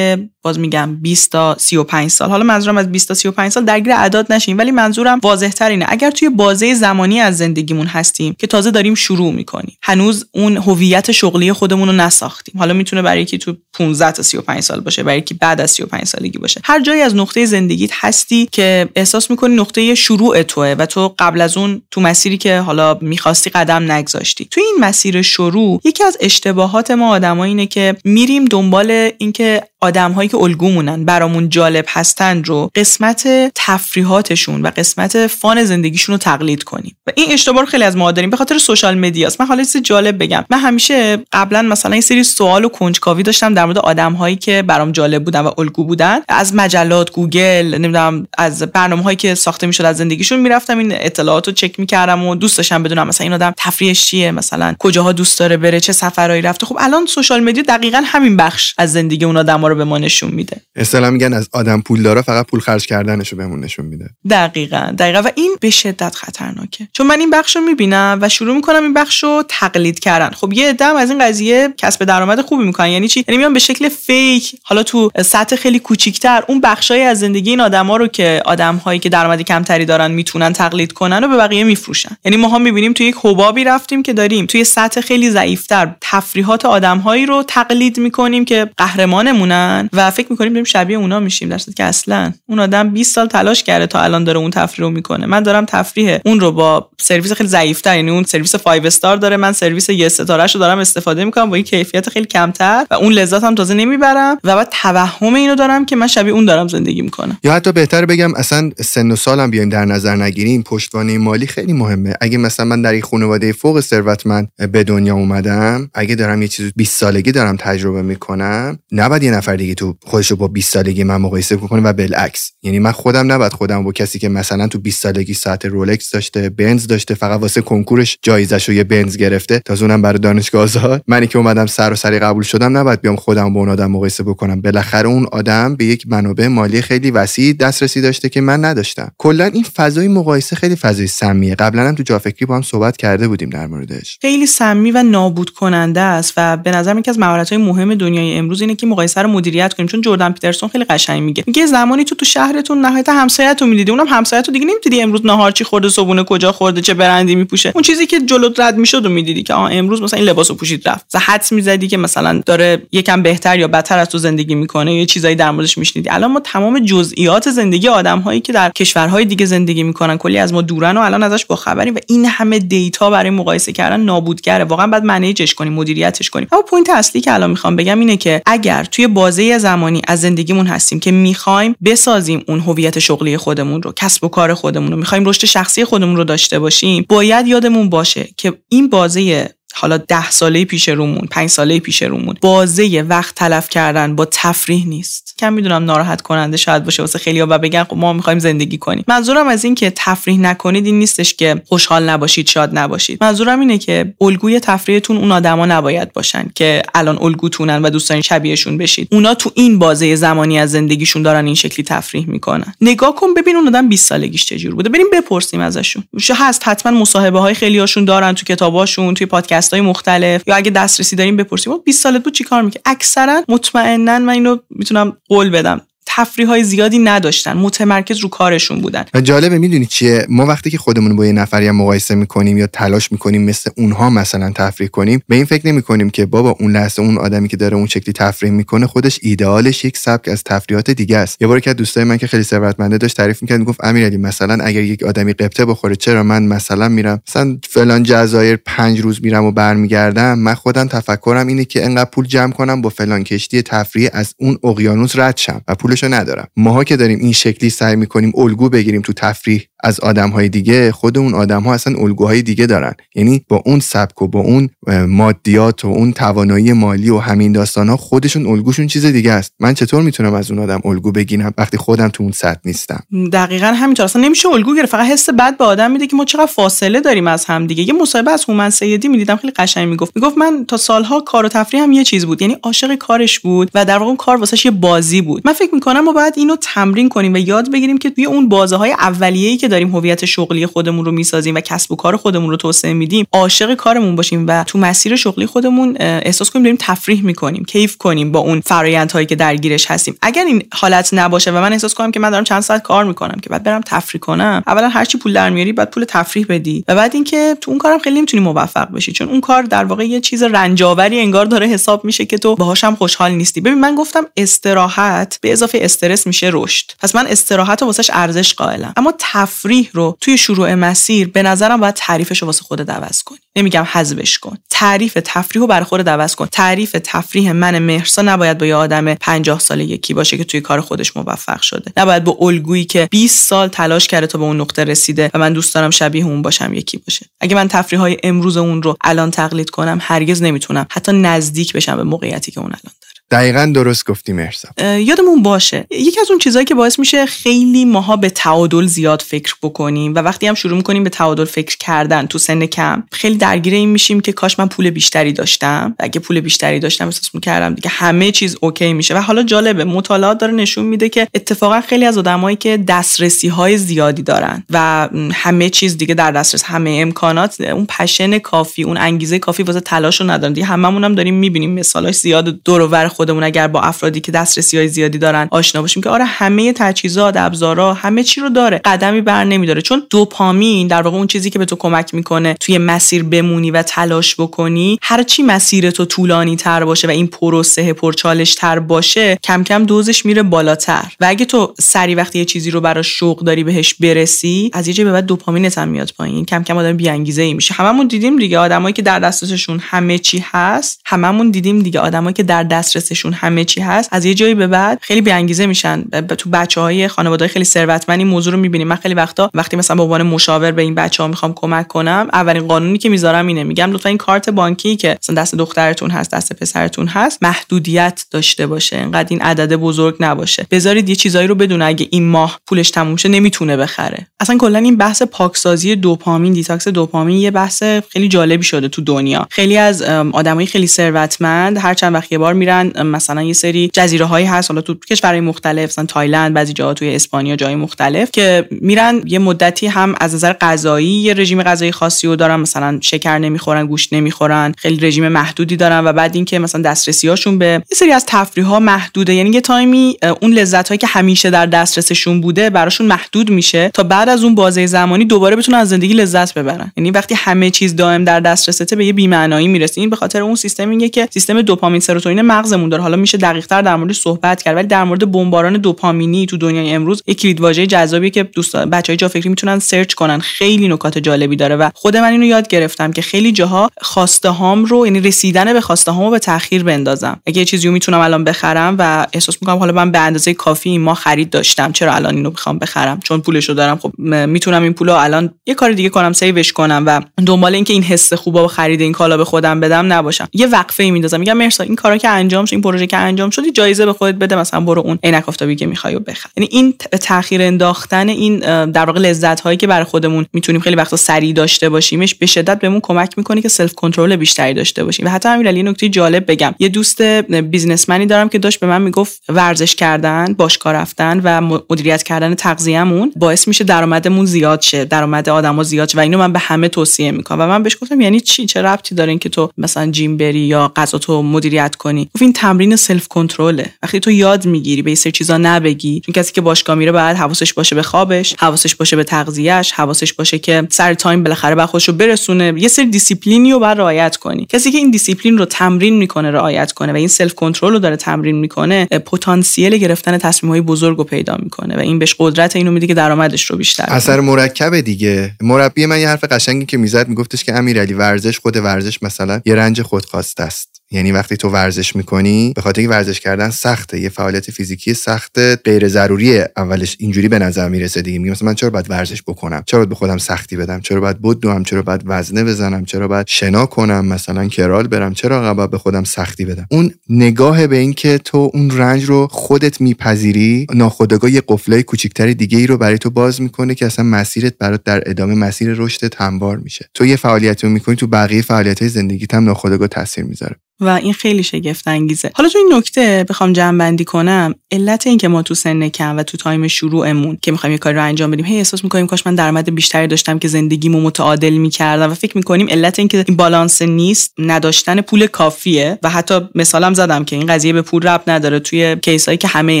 [0.44, 2.30] باز میگم 20 تا 35 سال.
[2.30, 6.10] حالا منظورم از 20 تا 35 سال درگیر اعداد نشیم ولی منظورم واضح تر اگر
[6.10, 11.52] توی بازه زمانی از زندگیمون هستیم که تازه داریم شروع می‌کنیم هنوز اون هویت شغلی
[11.52, 12.54] خودمون رو نساختیم.
[12.58, 16.04] حالا می‌تونه برای یکی تو 15 تا 35 سال باشه برای یکی بعد از 35
[16.04, 16.60] سالگی باشه.
[16.64, 21.56] هر جایی از نقطه زندگیت هستی که احساس می‌کنی شروع توئه و تو قبل از
[21.56, 24.44] اون تو مسیری که حالا می‌خواستی قدم نگذاشتی.
[24.50, 30.12] تو این مسیر شروع یکی از اشتباهات ما آدمایی اینه که میریم دنبال اینکه آدم
[30.12, 36.64] هایی که الگومونن برامون جالب هستن رو قسمت تفریحاتشون و قسمت fun زندگیشون رو تقلید
[36.64, 36.96] کنیم.
[37.06, 40.22] و این اشتباه خیلی از ما داریم به خاطر social media ست من حالا جالب
[40.22, 40.44] بگم.
[40.50, 44.62] من همیشه قبلا مثلا یه سری سوال و کنجکاوی داشتم در مورد آدم هایی که
[44.62, 46.20] برام جالب بودن و الگو بودن.
[46.28, 51.46] از مجلات گوگل نمی‌دونم از برنامه هایی که ساخته می‌شد از زندگیشون می‌رفتم این اطلاعات
[51.46, 55.38] رو چک می‌کردم و دوست داشتم بدونم مثلا این آدم تفریحش چیه مثلا کجاها دوست
[55.38, 56.66] داره بره چه سفرهایی رفته.
[56.66, 60.30] خب الان social media دقیقا همین بخش از زندگی اون آدم رو به ما نشون
[60.30, 60.60] میده.
[60.76, 64.10] اصطلاح میگن از آدم پول داره فقط پول خرج کردنش رو بهمون نشون میده.
[64.30, 65.22] دقیقا دقیقا.
[65.24, 66.88] و این به شدت خطرناکه.
[66.92, 70.30] چون من این بخش رو می‌بینم و شروع می‌کنم این بخش رو تقلید کردن.
[70.30, 72.88] خب یه دم از این قضیه کسب درآمد خوبی می‌کنن.
[72.88, 77.20] یعنی چی؟ یعنی میان به شکل فیک حالا تو سطح خیلی کوچیکتر اون بخشای از
[77.20, 81.36] زندگی این آدما رو که آدمهایی که درآمد کمتری دارن می‌تونن تقلید کنن و به
[81.36, 82.16] بقیه میفروشن.
[82.24, 84.46] یعنی ما می‌بینیم توی یک حبابی رفتیم که داریم.
[84.46, 89.63] توی سطح خیلی ضعیفتر تفریحات آدمهایی رو تقلید می‌کنیم که قهرمانمونن.
[89.92, 93.62] و فکر می‌کنیم بریم شبیه اونا میشیم در که اصلا اون آدم 20 سال تلاش
[93.62, 95.26] کرده تا الان داره اون تفریح رو می‌کنه.
[95.26, 99.36] من دارم تفریح اون رو با سرویس خیلی ضعیفتر یعنی اون سرویس 5 استار داره.
[99.36, 103.12] من سرویس یه ستاره رو دارم استفاده می‌کنم با این کیفیت خیلی کمتر و اون
[103.12, 107.02] لذت هم تازه نمی‌برم و بعد توهم اینو دارم که من شبیه اون دارم زندگی
[107.02, 107.38] می‌کنم.
[107.44, 110.62] یا حتی بهتر بگم اصلا سن و سالم بیاین در نظر نگیریم.
[110.62, 112.14] پشتوانه مالی خیلی مهمه.
[112.20, 116.72] اگه مثلا من در این خانواده فوق ثروتمند به دنیا اومدم اگه دارم یه چیز
[116.76, 121.04] 20 سالگی دارم تجربه می‌کنم نباید یه نفر دیگه تو خودش رو با 20 سالگی
[121.04, 122.50] من مقایسه کنه و بالعکس.
[122.62, 126.50] یعنی من خودم نباید خودم با کسی که مثلا تو 20 سالگی ساعت رولکس داشته
[126.50, 129.58] بنز داشته فقط واسه کنکورش جایزش رو یه بنز گرفته.
[129.64, 131.02] تا اونم برای دانشگاه آزاد.
[131.06, 134.22] منی که اومدم سر و سری قبول شدم نباید بیام خودم با اون آدم مقایسه
[134.22, 134.60] بکنم.
[134.60, 139.10] بالاخره اون آدم به یک منابع مالی خیلی وسیع دسترسی داشته که من نداشتم.
[139.18, 141.54] کلا این فضای مقایسه خیلی فضای سمیه.
[141.54, 144.18] قبلا هم تو جافکری با هم صحبت کرده بودیم در موردش.
[144.22, 148.60] خیلی سمی و نابود کننده است و به نظر که از مهارت مهم دنیای امروز
[148.60, 149.86] اینه که مقایسه رو مدیریت کنیم.
[149.86, 151.44] چون جردن پیترسون خیلی قشنگ میگه.
[151.46, 155.64] میگه زمانی تو تو شهرتون نهایت همسایه‌تو می‌دیدی اونم همسایه‌تو دیگه نمی‌دیدی امروز نهار چی
[155.64, 157.72] خورده صبونه کجا خورده چه برندی میپوشه.
[157.74, 160.88] اون چیزی که جلو رد می‌شد و می‌دیدی که آ امروز مثلا این لباسو پوشید
[160.88, 161.06] رفت.
[161.08, 165.04] ز حدس می‌زدی که مثلا داره یکم بهتر یا بدتر از تو زندگی می‌کنه یا
[165.04, 166.10] چیزایی در موردش میشنیدی.
[166.10, 170.62] الان ما تمام جزئیات زندگی آدمهایی که در کشورهای دیگه زندگی می‌کنن کلی از ما
[170.62, 174.64] دورن و الان ازش با خبریم و این همه data برای مقایسه کردن نابودگره.
[174.64, 176.48] واقعا باید manage ش کنیم مدیریتش کنیم.
[176.52, 180.66] اما point اصلی که الان می‌خوام بگم اینه که اگر توی بازه زمانی از زندگیمون
[180.66, 184.96] هستیم که می‌خوایم بسازیم اون هویت شغلی خودمون رو کسب و کار خودمون رو.
[184.96, 187.06] می‌خوایم رشد شخصی خودمون رو داشته باشیم.
[187.08, 192.36] باید یادمون باشه که این بازه حالا ده ساله پیش رومون پنج ساله پیش رومون.
[192.40, 195.34] بازه وقت تلف کردن با تفریح نیست.
[195.38, 199.04] کم می‌دونم ناراحت کننده شاید باشه واسه خیلی و بگن خب ما می‌خوایم زندگی کنیم.
[199.08, 203.18] منظورم از این که تفریح نکنید این نیستش که خوشحال نباشید شاد نباشید.
[203.24, 208.22] منظورم اینه که الگوی تفریحتون اون آدما نباید باشن که الان الگوتونن و دوست دارین
[208.22, 209.08] شبیهشون بشید.
[209.12, 212.74] اونا تو این بازه زمانی از زندگیشون دارن این شکلی تفریح می‌کنن.
[212.80, 214.88] نگاه کن ببین اون آدم 20 سالگیش چجور بوده.
[214.88, 216.04] بریم بپرسیم ازشون.
[216.34, 220.42] هست؟ حتما مصاحبه های خیلی هاشون دارن تو کتاباشون توی پادکست های مختلف.
[220.46, 221.78] یا اگه دسترسی داریم بپرسیم.
[221.78, 225.80] 20 سالت بود چیکار می‌کنه اکثرا مطمئنا من اینو می‌تونم قول بدم.
[226.16, 229.04] تفریح های زیادی نداشتن متمرکز رو کارشون بودن.
[229.14, 232.66] و جالبه می‌دونی چیه؟ ما وقتی که خودمون با یه نفری هم مقایسه می‌کنیم یا
[232.66, 237.02] تلاش می‌کنیم مثل اونها مثلا تفریح کنیم به این فکر نمی‌کنیم که بابا اون لحظه
[237.02, 241.16] اون آدمی که داره اون شکلی تفریح می‌کنه خودش ایدئالش یک سبک از تفریحات دیگه
[241.16, 241.42] است.
[241.42, 244.82] یه بار که دوستای من که خیلی ثروتمنده داشت تعریف می‌کرد می‌گفت امیرعلی مثلا اگر
[244.82, 249.52] یک آدمی قبطه بخوره چرا من مثلا میرم؟ مثلا فلان جزایر پنج روز میرم و
[249.52, 254.34] برمیگردم من خودم تفکرم اینه که انقدر پول جمع کنم با فلان کشتی تفریح از
[254.38, 255.60] اون اقیانوس رد شم.
[255.68, 256.48] و پولشو ندارم.
[256.56, 260.92] ماها که داریم این شکلی سعی می‌کنیم الگو بگیریم تو تفریح از آدم های دیگه
[260.92, 262.94] خود اون آدم ها اصلا الگوهای دیگه دارن.
[263.14, 264.68] یعنی با اون سبک و با اون
[265.06, 269.52] مادیات و اون توانایی مالی و همین داستان ها خودشون الگوشون چیز دیگه است.
[269.60, 273.00] من چطور می‌تونم از اون آدم الگو بگیرم وقتی خودم تو اون سطح نیستم؟
[273.32, 274.04] دقیقا همینطور.
[274.04, 274.92] اصلا نمیشه الگو گرفت.
[274.92, 277.82] فقط حس بد به آدم میده که ما چقدر فاصله داریم از هم دیگه.
[277.82, 280.12] یه مصاحبه از هومن سیدی می‌دیدم خیلی قشنگ می‌گفت.
[280.16, 282.42] می‌گفت من تا سالها کار و تفریح هم یه چیز بود.
[282.42, 285.42] یعنی عاشق کارش بود و در واقع کار واسش یه بازی بود.
[285.44, 288.92] من فکر ما باید اینو تمرین کنیم و یاد بگیریم که توی اون بازه های
[288.92, 292.92] اولیه‌ای که داریم هویت شغلی خودمون رو می‌سازیم و کسب و کار خودمون رو توسعه
[292.92, 297.96] میدیم عاشق کارمون باشیم و تو مسیر شغلی خودمون احساس کنیم داریم تفریح می‌کنیم کیف
[297.96, 300.16] کنیم با اون فرایندهایی که درگیرش هستیم.
[300.22, 303.40] اگر این حالت نباشه و من احساس کنم که من دارم چند ساعت کار می‌کنم
[303.42, 306.84] که بعد برم تفریح کنم اولا هر چی پول در میاری بعد پول تفریح بدی
[306.88, 310.06] و بعد اینکه تو اون کارم خیلی نمی‌تونی موفق بشی چون اون کار در واقع
[310.06, 313.60] یه چیز رنجاوری انگار داره حساب میشه که تو باهاش هم خوشحال نیستی.
[313.60, 316.86] ببین من گفتم استراحت به اضافه استرس میشه رشد.
[316.98, 318.92] پس من استراحت رو واسش ارزش قائلم.
[318.96, 323.38] اما تفریح رو توی شروع مسیر به نظرم باید تعریفش رو واسه خودت عوض کنی.
[323.56, 324.56] نمیگم حذفش کن.
[324.70, 326.46] تعریف تفریح رو برای خودت عوض کن.
[326.46, 330.80] تعریف تفریح من مهرسا نباید با یه آدم 50 ساله یکی باشه که توی کار
[330.80, 331.92] خودش موفق شده.
[331.96, 335.52] نباید با الگویی که 20 سال تلاش کرده تا به اون نقطه رسیده و من
[335.52, 337.26] دوست دارم شبیه اون باشم یکی باشه.
[337.40, 341.96] اگه من تفریح های امروز اون رو الان تقلید کنم هرگز نمی‌تونم حتی نزدیک بشم
[341.96, 342.94] به موقعیتی که اون الان
[343.30, 344.68] دقیقا درست گفتی مرسا.
[344.98, 345.86] یادمون باشه.
[345.90, 350.18] یکی از اون چیزهایی که باعث میشه خیلی ماها به تعادل زیاد فکر بکنیم و
[350.18, 354.20] وقتی هم شروع می‌کنیم به تعادل فکر کردن تو سن کم خیلی درگیر این میشیم
[354.20, 355.94] که کاش من پول بیشتری داشتم.
[355.98, 359.14] اگه پول بیشتری داشتم احساس می‌کردم دیگه همه چیز اوکی میشه.
[359.14, 363.78] و حالا جالبه مطالعات داره نشون میده که اتفاقا خیلی از آدمایی که دسترسی های
[363.78, 369.38] زیادی دارن و همه چیز دیگه در دسترس همه امکانات اون پشن کافی اون انگیزه
[369.38, 370.52] کافی واسه تلاش رو ندارن.
[370.52, 372.82] دیگه هممون هم داریم می‌بینیم مثالاش زیاد دور
[373.14, 377.36] خودمون اگر با افرادی که دسترسی های زیادی دارن آشنا باشیم که آره همه تجهیزات
[377.36, 378.80] ابزارا همه چی رو داره.
[378.84, 379.82] قدمی بر نمیداره.
[379.82, 383.82] چون دوپامین در واقع اون چیزی که به تو کمک می‌کنه توی مسیر بمونی و
[383.82, 389.38] تلاش بکنی هر چی مسیر تو طولانی تر باشه و این پروسه پرچالش تر باشه
[389.42, 391.04] کم کم دوزش میره بالاتر.
[391.20, 395.04] و اگه تو سری وقتی یه چیزی رو براش شوق داری بهش برسی از یه
[395.04, 396.44] به بعد دوپامینت هم میاد پایین.
[396.44, 397.74] کم کم آدم بیانگیزه ای میشه.
[397.74, 398.58] هممون دیدیم دیگه.
[398.58, 402.00] آدمایی که در دسترسشون همه چی هست هممون دیدیم دیگه.
[402.00, 402.62] آدمایی که در
[403.04, 404.08] دسترسشون همه چی هست.
[404.12, 406.02] از یه جایی به بعد خیلی بی انگیزه میشن
[406.38, 408.88] تو بچه های خانواده خیلی ثروتمند این موضوع رو می‌بینیم.
[408.88, 412.28] من خیلی وقتا وقتی مثلا به عنوان مشاور به این بچه ها می‌خوام کمک کنم
[412.32, 413.64] اولین قانونی که می‌ذارم اینه.
[413.64, 418.66] میگم لطفا این کارت بانکی که مثلا دست دخترتون هست دست پسرتون هست محدودیت داشته
[418.66, 418.96] باشه.
[418.96, 420.66] اینقدر این عدد بزرگ نباشه.
[420.70, 424.26] بذارید یه چیزایی رو بدونه اگه این ماه پولش تموم شه نمی‌تونه بخره.
[424.40, 429.46] اصلا کلا این بحث پاکسازی دوپامین detox دوپامین یه بحث خیلی جالبی شده تو دنیا.
[429.50, 434.24] خیلی از آدمای خیلی ثروتمند هر چند وقت یه بار میرن مثلا یه سری جزیره
[434.24, 438.68] هایی هست حالا تو کشورهای مختلف مثلا تایلند بعضی جاها توی اسپانیا جای مختلف که
[438.70, 443.38] میرن یه مدتی هم از نظر غذایی یه رژیم غذایی خاصی رو دارن مثلا شکر
[443.38, 447.96] نمی‌خورن گوشت نمی‌خورن خیلی رژیم محدودی دارن و بعد اینکه مثلا دسترسی هاشون به یه
[447.96, 449.34] سری از تفریح ها محدوده.
[449.34, 453.90] یعنی یه time ی اون لذت هایی که همیشه در دسترسشون بوده براشون محدود میشه
[453.94, 456.92] تا بعد از اون بازه زمانی دوباره بتونن از زندگی لذت ببرن.
[456.96, 460.00] یعنی وقتی همه چیز دائم در دسترسته به یه بی‌معنایی می‌رسه.
[460.00, 463.02] این به خاطر اون سیستمیه که سیستم دوپامین سروتونین مغزمون نمون داره.
[463.02, 467.22] حالا میشه دقیقتر در مورد صحبت کرد ولی در مورد بمباران دوپامینی تو دنیای امروز
[467.26, 470.38] یک کلید واژه جذابیه که دوستان بچهای جا فکری می‌تونن سرچ کنن.
[470.38, 474.84] خیلی نکات جالبی داره و خود من اینو یاد گرفتم که خیلی جاها خواسته هام
[474.84, 477.40] رو یعنی رسیدن به خواسته هامو به تاخیر بندازم.
[477.46, 481.14] اگه یه چیزی می‌تونم الان بخرم و احساس می‌کنم حالا من به اندازه کافی ما
[481.14, 485.50] خرید داشتم چرا الان اینو بخوام بخرم؟ چون پولشو دارم خب می‌تونم این پولو الان
[485.66, 489.12] یه کار دیگه کنم سیوش کنم و دنبال اینکه این حس خوبا با خرید این
[489.12, 490.48] کالا به خودم بدم نباشم.
[490.52, 491.40] یه وقفه ای میندازم.
[491.40, 494.56] میگم مرسا این کارا که انجام این پروژه که انجام شد جایزه به خودت بده
[494.56, 496.50] مثلا برو اون عینک آفتابی که می‌خوای بخر.
[496.56, 498.58] یعنی این تاخیر انداختن این
[498.90, 502.80] در واقع لذت هایی که برای خودمون می‌تونیم خیلی وقتا سریع داشته باشیمش به شدت
[502.80, 505.26] بهمون کمک می‌کنه که self control بیشتری داشته باشیم.
[505.26, 506.74] و حتی همین یه نکته جالب بگم.
[506.78, 511.60] یه دوست businessman ی دارم که داشت به من می‌گفت ورزش کردن باشگاه رفتن و
[511.90, 516.18] مدیریت کردن تغذیه‌مون باعث میشه درآمدمون زیاد شه درآمد آدما زیاد شه.
[516.18, 517.60] و اینو من به همه توصیه می‌کنم.
[517.60, 520.92] و من بهش گفتم یعنی چی؟ چه ربطی داره که تو مثلا gym بری یا
[520.96, 525.32] غذاتو مدیریت کنی؟ گفت تمرین self control ه وقتی تو یاد می‌گیری به یه سری
[525.32, 526.20] چیزا نه بگی.
[526.26, 530.32] چون کسی که باشگاه میره باید حواسش باشه به خوابش حواسش باشه به تغذیهش حواسش
[530.32, 532.72] باشه که سر time بالاخره بعد خودشو برسونه.
[532.76, 534.66] یه سری دیسیپلینی رو باید رعایت کنی.
[534.68, 538.16] کسی که این دیسیپلین رو تمرین می‌کنه رعایت کنه و این self control رو داره
[538.16, 542.90] تمرین می‌کنه پتانسیل گرفتن تصمیم های بزرگ رو پیدا می‌کنه و این بهش قدرت اینو
[542.90, 545.52] میده که درآمدش رو بیشتر اثر مرکب دیگه.
[545.60, 549.74] مربی من یه حرف قشنگی که می‌زد میگفتش که امیرعلی ورزش خود ورزش مثلا یه
[549.74, 550.93] رنج خودخواسته است.
[551.10, 556.08] یعنی وقتی تو ورزش می‌کنی به خاطر ورزش کردن سخته یه فعالیت فیزیکی سخت غیر
[556.08, 558.38] ضروریه اولش اینجوری به نظر می‌رسه دیگه.
[558.38, 561.42] میگم مثلا من چرا باید ورزش بکنم؟ چرا باید به خودم سختی بدم؟ چرا باید
[561.42, 565.98] بدوم؟ چرا باید وزنه بزنم؟ چرا باید شنا کنم؟ مثلا کرال برم؟ چرا باید به
[565.98, 571.62] خودم سختی بدم؟ اون نگاه به اینکه تو اون رنج رو خودت میپذیری ناخودآگاه یه
[571.68, 575.54] قفلای کوچیکتر دیگه ای رو برای تو باز می‌کنه که اصلا مسیرت برات در ادامه
[575.54, 577.08] مسیر رشدت هموار میشه.
[577.14, 580.76] تو یه فعالیت رو می‌کنی تو بقیه فعالیت های زندگیت هم ناخودآگاه تاثیر می‌ذاره.
[581.00, 585.38] و این خیلی شگفت انگیزه حالا تو این نکته بخوام جمع بندی کنم علت این
[585.38, 588.50] که ما تو سن کم و تو time شروعمون که می‌خوایم یه کاری رو انجام
[588.50, 592.56] بدیم هی احساس می‌کنیم کاش من درآمد بیشتری داشتم که زندگیمو متعادل می‌کردم و فکر
[592.56, 597.56] می‌کنیم علت این که این بالانس نیست نداشتن پول کافیه و حتی مثالم زدم که
[597.56, 598.80] این قضیه به پول ربط نداره.
[598.80, 600.00] توی case ایی که همه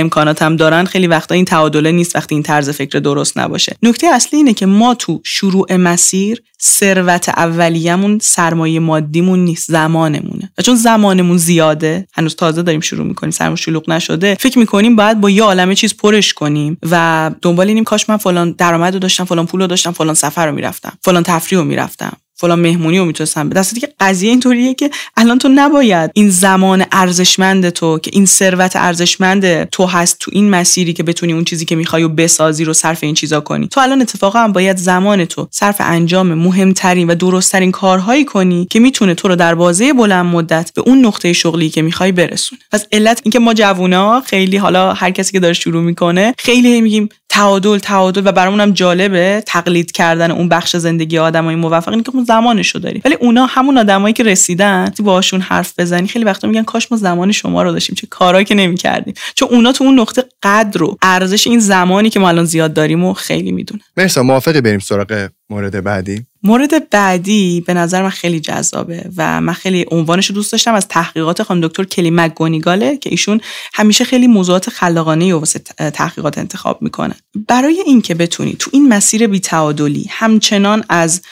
[0.00, 3.76] امکانات هم دارن خیلی وقتا این تعادله نیست وقتی این طرز فکر درست نباشه.
[3.82, 10.52] نکته اصلی اینه که ما تو شروع مسیر ثروت اولیه‌مون سرمایه مادیمون نیست زمانمونه.
[10.58, 15.20] و چون زمانمون زیاده هنوز تازه داریم شروع می‌کنیم سرمون شلوغ نشده فکر می‌کنیم باید
[15.20, 19.24] با یه عالمه چیز پرش کنیم و دنبال اینیم کاش من فلان درآمد رو داشتم
[19.24, 22.16] فلان پول رو داشتم فلان سفر رو می‌رفتم فلان تفریح رو می‌رفتم.
[22.40, 26.84] فلان مهمونی رو می‌تونستم به دستی که قضیه اینطوریه که الان تو نباید این زمان
[26.92, 31.64] ارزشمند تو که این ثروت ارزشمند تو هست تو این مسیری که بتونی اون چیزی
[31.64, 33.68] که می‌خوای و بسازی رو صرف این چیزا کنی.
[33.68, 38.80] تو الان اتفاقا هم باید زمان تو صرف انجام مهمترین و درستترین کارهایی کنی که
[38.80, 42.60] می‌تونه تو رو در بازه بلند مدت به اون نقطه شغلی که می‌خوای برسونه.
[42.72, 47.08] پس علت اینکه ما جوونا خیلی حالا هر کسی که داره شروع می‌کنه خیلی میگیم
[47.30, 51.88] تعادل تعادل و برامون هم جالبه تقلید کردن اون بخش زندگی آدمای موفق.
[51.88, 53.02] اینه که اون زمانشو داری.
[53.04, 57.32] ولی اونا همون آدمایی که رسیدن باشون حرف بزنی خیلی وقتا میگن کاش ما زمان
[57.32, 59.14] شما رو داشتیم چه کارایی که نمی‌کردیم.
[59.34, 63.04] چون اونا تو اون نقطه قدر رو ارزش این زمانی که ما الان زیاد داریم
[63.04, 63.82] و خیلی می‌دونن.
[63.96, 69.52] مرسا موافقی بریم سراغ مورد بعدی؟ مورد بعدی به نظر من خیلی جذابه و من
[69.52, 73.40] خیلی عنوانش رو دوست داشتم از تحقیقات خانم دکتر کلی مگونیگاله که ایشون
[73.74, 75.58] همیشه خیلی موضوعات خلاقانه و واسه
[75.90, 77.14] تحقیقات انتخاب می‌کنه.
[77.48, 81.22] برای اینکه بتونی تو این مسیر بیتعادلی همچنان از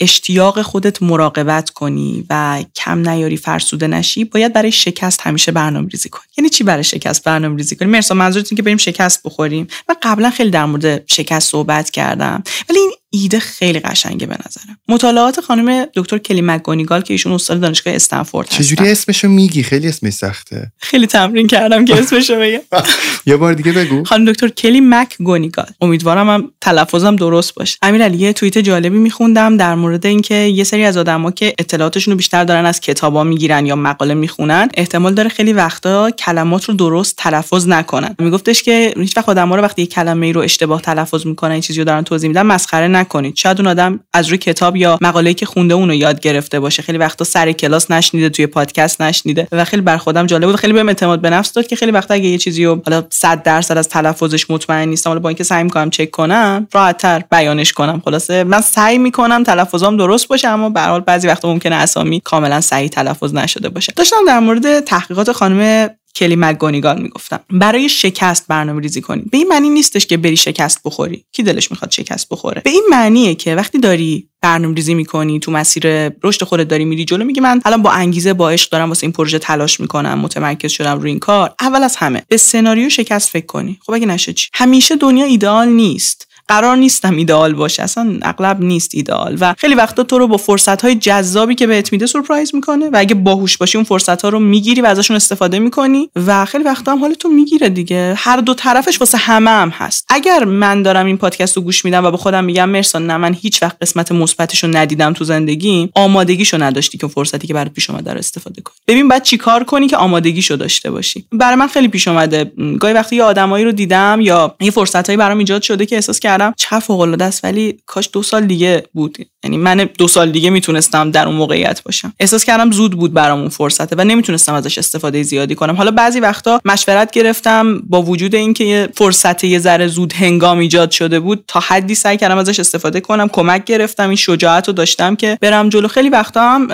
[0.00, 6.08] اشتیاق خودت مراقبت کنی و کم نیاری فرسوده نشی باید برای شکست همیشه برنامه ریزی
[6.08, 6.22] کنی.
[6.38, 9.66] یعنی چی برای شکست برنامه ریزی کنی؟ مرسا منظورت که بریم شکست بخوریم.
[9.88, 12.42] من قبلا خیلی در مورد شکست صحبت کردم.
[12.68, 14.78] ولی این ایده خیلی قشنگه به نظرم.
[14.88, 18.62] مطالعات خانم دکتر کلی مکگونیگال که ایشون استاد دانشگاه استنفورد هستن.
[18.62, 20.72] چجوری اسمشو میگی؟ خیلی اسمش سخته.
[20.78, 22.60] خیلی تمرین کردم که اسمشو بگم.
[23.26, 24.04] یه بار دیگه بگو.
[24.04, 25.66] خانم دکتر کلی مکگونیگال.
[25.80, 27.78] امیدوارم هم تلفظم درست باشه.
[27.82, 32.16] امیرعلی یه توییت جالبی میخوندم در مورد اینکه یه سری از آدما که اطلاعاتشون رو
[32.16, 37.16] بیشتر دارن از کتابا می‌گیرن یا مقاله می‌خونن احتمال داره خیلی وقتا کلمات رو درست
[37.16, 38.14] تلفظ نکنن.
[38.18, 41.60] میگفتش که هیچ وقت آدما رو وقتی یه کلمه ای رو اشتباه تلفظ می‌کنن این
[41.60, 43.36] چیزی رو دارن توضیح میدن مسخره نکنید.
[43.36, 46.82] شاید اون آدم از روی کتاب یا مقاله‌ای که خونده اونو یاد گرفته باشه.
[46.82, 50.56] خیلی وقتا سر کلاس نشنیده توی پادکست نشنیده و خیلی بر خودم جالب بود.
[50.56, 53.42] خیلی بهم اعتماد به نفس داد که خیلی وقتا اگه یه چیزی رو حالا 100
[53.42, 58.02] درصد از تلفظش مطمئن نیستم حالا با اینکه سعی می‌کنم چک کنم راحت‌تر بیانش کنم.
[58.04, 62.60] خلاصه من سعی می‌کنم تلفظام درست باشه اما به حال بعضی وقتا ممکنه اسامی کاملا
[62.60, 63.92] صحیح تلفظ نشده باشه.
[63.96, 67.40] داشتم در مورد تحقیقات خانم کلی مگانیگان می‌گفتم.
[67.50, 71.24] برای شکست برنامه ریزی کنید به این معنی نیستش که بری شکست بخوری.
[71.32, 75.52] کی دلش می‌خواد شکست بخوره؟ به این معنیه که وقتی داری برنامه ریزی می‌کنی تو
[75.52, 79.04] مسیر رشد خودت داری میری جلو میگی من الان با انگیزه با عشق دارم واسه
[79.04, 81.54] این پروژه تلاش می‌کنم متمرکز شدم روی این کار.
[81.60, 83.78] اول از همه به سناریو شکست فکر کنی.
[83.86, 86.26] خب اگه نشه چی؟ همیشه دنیا ایدئال نیست.
[86.50, 89.36] قرار نیستم ایدئال باشه اصلا اغلب نیست ایدئال.
[89.40, 92.96] و خیلی وقتا تو رو با فرصت های جذابی که بهت میده سورپرایز می‌کنه و
[92.96, 96.92] اگه باهوش باشی اون فرصت ها رو می‌گیری و ازشون استفاده می‌کنی و خیلی وقتا
[96.92, 98.14] هم حال تو می‌گیره دیگه.
[98.16, 100.06] هر دو طرفش واسه همه هم هست.
[100.08, 103.34] اگر من دارم این پادکست رو گوش میدم و به خودم میگم مرسان نه من
[103.34, 107.90] هیچ وقت قسمت مثبتش رو ندیدم تو زندگیم آمادگیشو نداشتی که فرصتی که برات پیش
[107.90, 108.76] اومده رو استفاده کنی.
[108.88, 112.52] ببین بعد چیکار کنی که آمادگیشو داشته باشی؟ برای من خیلی پیش اومده.
[112.80, 116.20] گاهی وقتی یه آدمایی رو دیدم یا یه فرصتایی برام ایجاد شده که احساس
[116.56, 119.18] چه فوق العاده است ولی کاش دو سال دیگه بود.
[119.44, 122.12] یعنی من دو سال دیگه می‌تونستم در اون موقعیت باشم.
[122.20, 125.76] احساس کردم زود بود برام اون فرصته و نمی‌تونستم ازش استفاده زیادی کنم.
[125.76, 131.20] حالا بعضی وقتا مشورت گرفتم با وجود اینکه فرصت یه ذره زود هنگام ایجاد شده
[131.20, 135.38] بود تا حدی سعی کردم ازش استفاده کنم کمک گرفتم این شجاعت رو داشتم که
[135.40, 135.88] برم جلو.
[135.88, 136.68] خیلی وقتا هم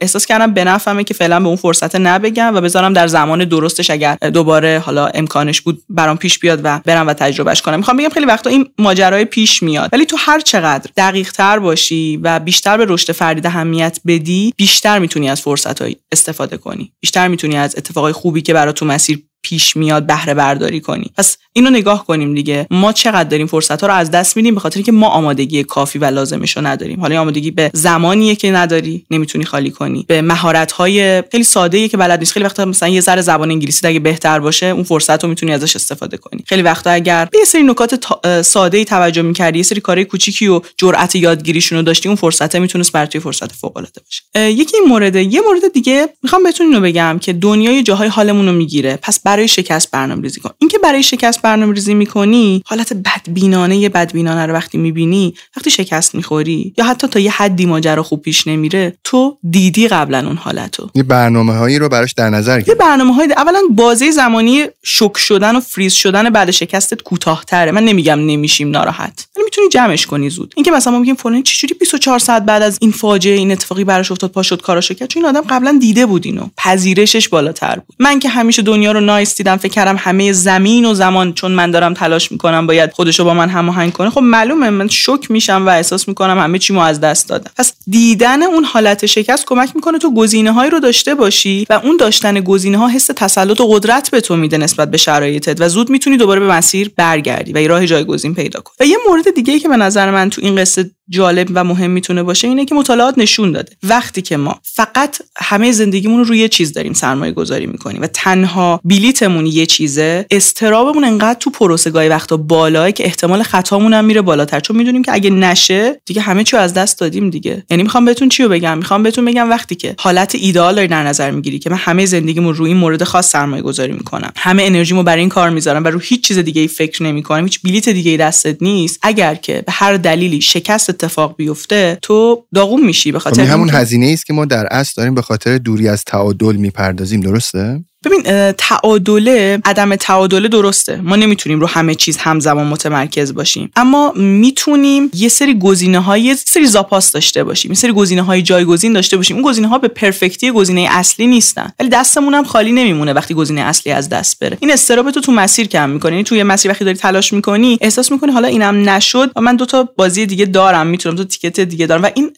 [0.00, 3.90] احساس کردم به نفعمه که فعلا به اون فرصت نبگم و بذارم در زمان درستش
[3.90, 7.76] اگر دوباره حالا امکانش بود برام پیش بیاد و برم و تجربهش کنم.
[7.76, 8.66] می‌خوام بگم خیلی وقتا این
[9.12, 9.90] ماجرای پیش میاد.
[9.92, 14.98] ولی تو هر چقدر دقیق تر باشی و بیشتر به رشد فردی اهمیت بدی بیشتر
[14.98, 15.82] می‌تونی از فرصت
[16.12, 16.92] استفاده کنی.
[17.00, 21.10] بیشتر می‌تونی از اتفاقای خوبی که برات تو مسیر پیش میاد بهره برداری کنی.
[21.16, 22.66] پس اینو نگاه کنیم دیگه.
[22.70, 25.98] ما چقدر داریم فرصت ها رو از دست میدیم به خاطر که ما آمادگی کافی
[25.98, 27.00] و لازمش رو نداریم.
[27.00, 30.04] حالا آمادگی به زمانیه که نداری نمی‌تونی خالی کنی.
[30.08, 32.32] به مهارت های خیلی ساده ای که بلد نیست.
[32.32, 35.76] خیلی وقتا مثلا یه ذره زبان انگلیسی اگه بهتر باشه اون فرصت رو می‌تونی ازش
[35.76, 36.44] استفاده کنی.
[36.46, 38.04] خیلی وقتا اگر به یه سری نکات
[38.42, 42.56] ساده ای توجه می‌کردی یه سری کارهای کوچیکی و جرأت یادگیریشون رو داشتی اون فرصت
[42.56, 46.80] می‌تونست برای فرصت فوق العاده باشه یکی این مورد یه مورد دیگه می‌خوام بهتون اینو
[46.80, 48.98] بگم که دنیای جاهای حالمون رو می‌گیره.
[49.02, 50.50] پس برای شکست برنامه ریزی کن.
[50.58, 56.74] اینکه برای شکست برنامه ریزی می‌کنی حالت بدبینانه بدبینانه رو وقتی می‌بینی وقتی شکست می‌خوری
[56.78, 60.90] یا حتی تا یه حدی ماجرا خوب پیش نمیره تو دیدی قبلا اون حالتو.
[60.94, 62.68] یه برنامه هایی رو براش در نظر گرفت.
[62.68, 67.72] یه برنامه های اولا بازه زمانی شک شدن و فریز شدن بعد شکستت کوتاهتره.
[67.72, 69.26] من نمیگم نمیشیم ناراحت.
[69.36, 70.54] ولی می‌تونی جمعش کنی زود.
[70.56, 74.30] اینکه مثلا میگیم فلان چجوری 24 ساعت بعد از این فاجعه این اتفاقی براش افتاد
[74.30, 75.08] پا شد کاراشو کرد.
[75.08, 76.46] چون این آدم قبلا دیده بود اینو.
[76.56, 77.96] پذیرشش بالاتر بود.
[77.98, 81.70] من که همیشه دنیا رو نایس دیدم فکر کردم همه زمین و زمان چون من
[81.70, 84.10] دارم تلاش می‌کنم باید خودشو با من هماهنگ کنه.
[84.10, 88.42] خب معلومه من شک میشم و احساس می‌کنم همه چیمو از دست دادم پس دیدن
[88.42, 92.78] اون حالت شکست کمک می‌کنه تو گزینه هایی رو داشته باشی و اون داشتن گزینه
[92.78, 96.40] ها حس تسلط و قدرت به تو میده نسبت به شرایطت و زود می‌تونی دوباره
[96.40, 98.74] به مسیر برگردی و یه راه جایگزین پیدا کنی.
[98.80, 101.90] و یه مورد دیگه ای که به نظر من تو این قصه جالب و مهم
[101.90, 103.72] می‌تونه باشه اینه که مطالعات نشون داده.
[103.82, 108.06] وقتی که ما فقط همه زندگیمون رو روی یه چیز داریم سرمایه گذاری می‌کنیم و
[108.06, 114.04] تنها بلیتمون یه چیزه استرابمون انقدر تو پروسه گاهی وقتا بالاه که احتمال خطامون هم
[114.04, 114.60] میره بالاتر.
[114.60, 117.64] چون می‌دونیم که اگه نشه دیگه همه چی از دست دادیم دیگه.
[117.70, 121.30] یعنی می‌خوام بهتون چی بگم؟ می‌خوام بهتون بگم وقتی که حالت ایدئال داری در نظر
[121.30, 124.32] می‌گیری که من همه زندگیمو روی این مورد خاص سرمایه گذاری می‌کنم.
[124.36, 127.44] همه انرژیمو برای این کار می‌ذارم و رو هیچ چیز دیگه ای فکر نمی‌کنم.
[127.44, 128.98] هیچ بلیت دیگه ای دستت نیست.
[129.02, 133.70] اگر که به هر دلیلی شکست اتفاق بیفته تو داغون میشی به خاطر خب همون
[133.70, 138.52] هزینه است که ما در اصل داریم به خاطر دوری از تعادل می‌پردازیم درسته؟ ببین
[138.52, 141.00] تعادله عدم تعادله درسته.
[141.02, 143.70] ما نمی‌تونیم رو همه چیز همزمان متمرکز باشیم.
[143.76, 147.70] اما می‌تونیم یه سری گزینه های یه سری زاپاس داشته باشیم.
[147.70, 149.36] یه سری گزینه های جایگزین داشته باشیم.
[149.36, 151.72] اون گزینه ها به پرفکتی گزینه اصلی نیستن.
[151.80, 154.56] ولی دستمون هم خالی نمیمونه وقتی گزینه اصلی از دست بره.
[154.60, 158.12] این استراب تو تو مسیر کم می‌کنه یعنی توی مسیر وقتی داری تلاش می‌کنی احساس
[158.12, 160.86] می‌کنی حالا اینم نشد و من دو تا بازی دیگه دارم.
[160.86, 162.02] می‌تونم دو ticket دیگه دارم.
[162.02, 162.30] و این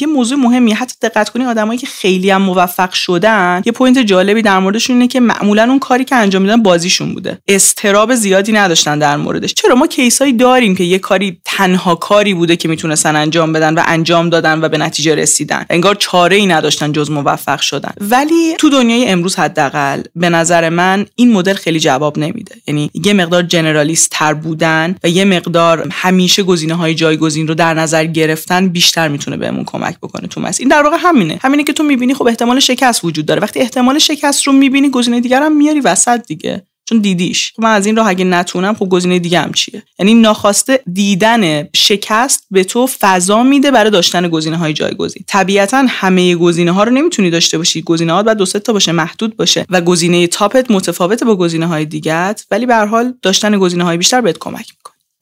[0.00, 0.74] یه موضوع مهمیه.
[0.74, 5.20] حتی دقت کنی آدمایی که خیلی هم موفق شدن یه point جالبی در موردشون که
[5.20, 7.38] معمولا اون کاری که انجام میدن بازیشون بوده.
[7.48, 9.54] اضطراب زیادی نداشتن در موردش.
[9.54, 13.74] چرا؟ ما case ایی داریم که یه کاری تنها کاری بوده که می‌تونستن انجام بدن
[13.74, 15.66] و انجام دادن و به نتیجه رسیدن.
[15.70, 17.92] انگار چاره ای نداشتن جز موفق شدن.
[18.00, 22.54] ولی تو دنیای امروز حداقل به نظر من این مدل خیلی جواب نمیده.
[22.66, 27.74] یعنی یه مقدار generalist تر بودن و یه مقدار همیشه گزینه های جایگزین رو در
[27.74, 30.64] نظر گرفتن بیشتر می‌تونه بهمون کمک بکنه تو مسیر.
[30.64, 31.38] این در واقع همینه.
[31.42, 33.40] همینه که تو می‌بینی خب احتمال شکست وجود داره.
[33.40, 37.52] وقتی احتمال شکست رو می‌بینی گزینه دیگر هم میاری وسط دیگه چون دیدیش.
[37.56, 41.68] خب من از این راه اگه نتونم خب گزینه دیگه هم چیه؟ یعنی ناخواسته دیدن
[41.74, 45.24] شکست به تو فضا میده برای داشتن گزینه های جایگزین.
[45.26, 47.82] طبیعتا همه گزینه ها رو نمی‌تونی داشته باشی.
[47.82, 51.84] گزینه ها باید دو تا باشه محدود باشه و گزینه تاپت متفاوته با گزینه های
[51.84, 54.66] دیگه ولی به هر حال داشتن گزینه های بیشتر بهت کمک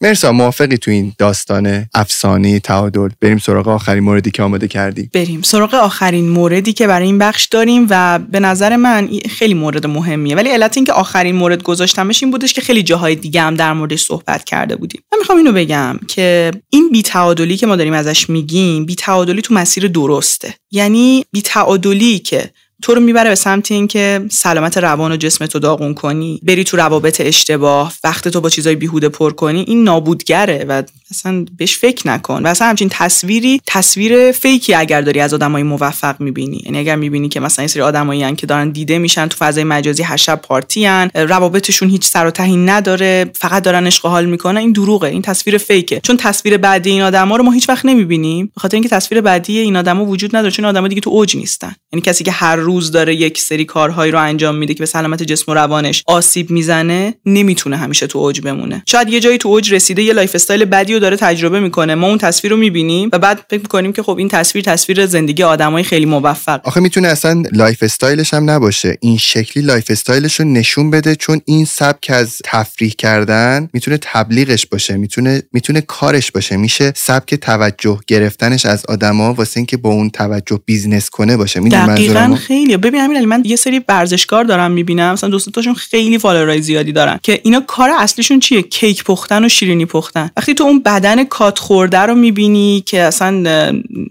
[0.03, 5.11] مرسا موافقی تو این داستان افسانه تعادل؟ بریم سراغ آخرین موردی که آماده کردی.
[5.13, 9.87] بریم سراغ آخرین موردی که برای این بخش داریم و به نظر من خیلی مورد
[9.87, 10.37] مهمیه.
[10.37, 14.05] ولی علت اینکه آخرین مورد گذاشتمش این بودش که خیلی جاهای دیگه هم در موردش
[14.05, 15.03] صحبت کرده بودیم.
[15.13, 19.89] من می‌خوام اینو بگم که این بیتعادلی که ما داریم ازش میگیم بیتعادلی تو مسیر
[19.89, 20.55] درسته.
[20.71, 22.51] یعنی بیتعادلی که
[22.83, 26.77] تو رو می‌بره به سمت اینکه سلامت روان و جسم تو داغون کنی بری تو
[26.77, 29.65] روابط اشتباه وقت تو با چیزای بیهوده پر کنی.
[29.69, 32.43] این نابودگره و اصلا بهش فکر نکن.
[32.43, 36.63] و اصلا همچین تصویری تصویر فیکی اگر داری از آدمای موفق می‌بینی.
[36.65, 40.03] یعنی اگر می‌بینی که مثلا این سری آدمایی که دارن دیده میشن تو فضای مجازی
[40.03, 44.61] هر شب پارتی هن روابطشون هیچ سر و تهی نداره فقط دارن عشق حال می‌کنن
[44.61, 46.01] این دروغه این تصویر فیکه.
[46.03, 49.59] چون تصویر بعدی این آدما رو ما هیچ وقت نمی‌بینیم به خاطر اینکه تصویر بعدی
[49.59, 51.75] این آدما وجود نداره چون آدما دیگه تو اوج نیستن.
[51.93, 55.23] یعنی کسی که هر روز داره یک سری کارهایی رو انجام میده که به سلامت
[55.23, 58.83] جسم و روانش آسیب می‌زنه نمی‌تونه همیشه تو اوج بمونه.
[58.87, 61.95] شاید یه جایی تو اوج رسیده یه lifestyle بدی داره تجربه می‌کنه.
[61.95, 65.43] ما اون تصویر رو می‌بینیم و بعد فکر می‌کنیم که خب این تصویر تصویر زندگی
[65.43, 66.61] آدمای خیلی موفق.
[66.65, 68.99] آخه می‌تونه اصلا lifestyle ش هم نباشه.
[69.01, 74.67] این شکلی lifestyle ش رو نشون بده چون این سبک از تفریح کردن می‌تونه تبلیغش
[74.67, 76.57] باشه می‌تونه می‌تونه کارش باشه.
[76.57, 81.61] میشه سبک توجه گرفتنش از آدما واسه اینکه با اون توجه business کنه باشه.
[81.61, 85.13] دقیقاً خیلی ببین همین من یه سری ورزشکار دارم می‌بینم.
[85.13, 89.49] مثلا دوستاشون خیلی follower ای زیادی دارن که اینا کار اصلیشون چیه؟ کیک پختن و
[89.49, 90.31] شیرینی پختن.
[90.37, 93.31] وقتی تو اون بدن cut خورده رو می‌بینی که اصلا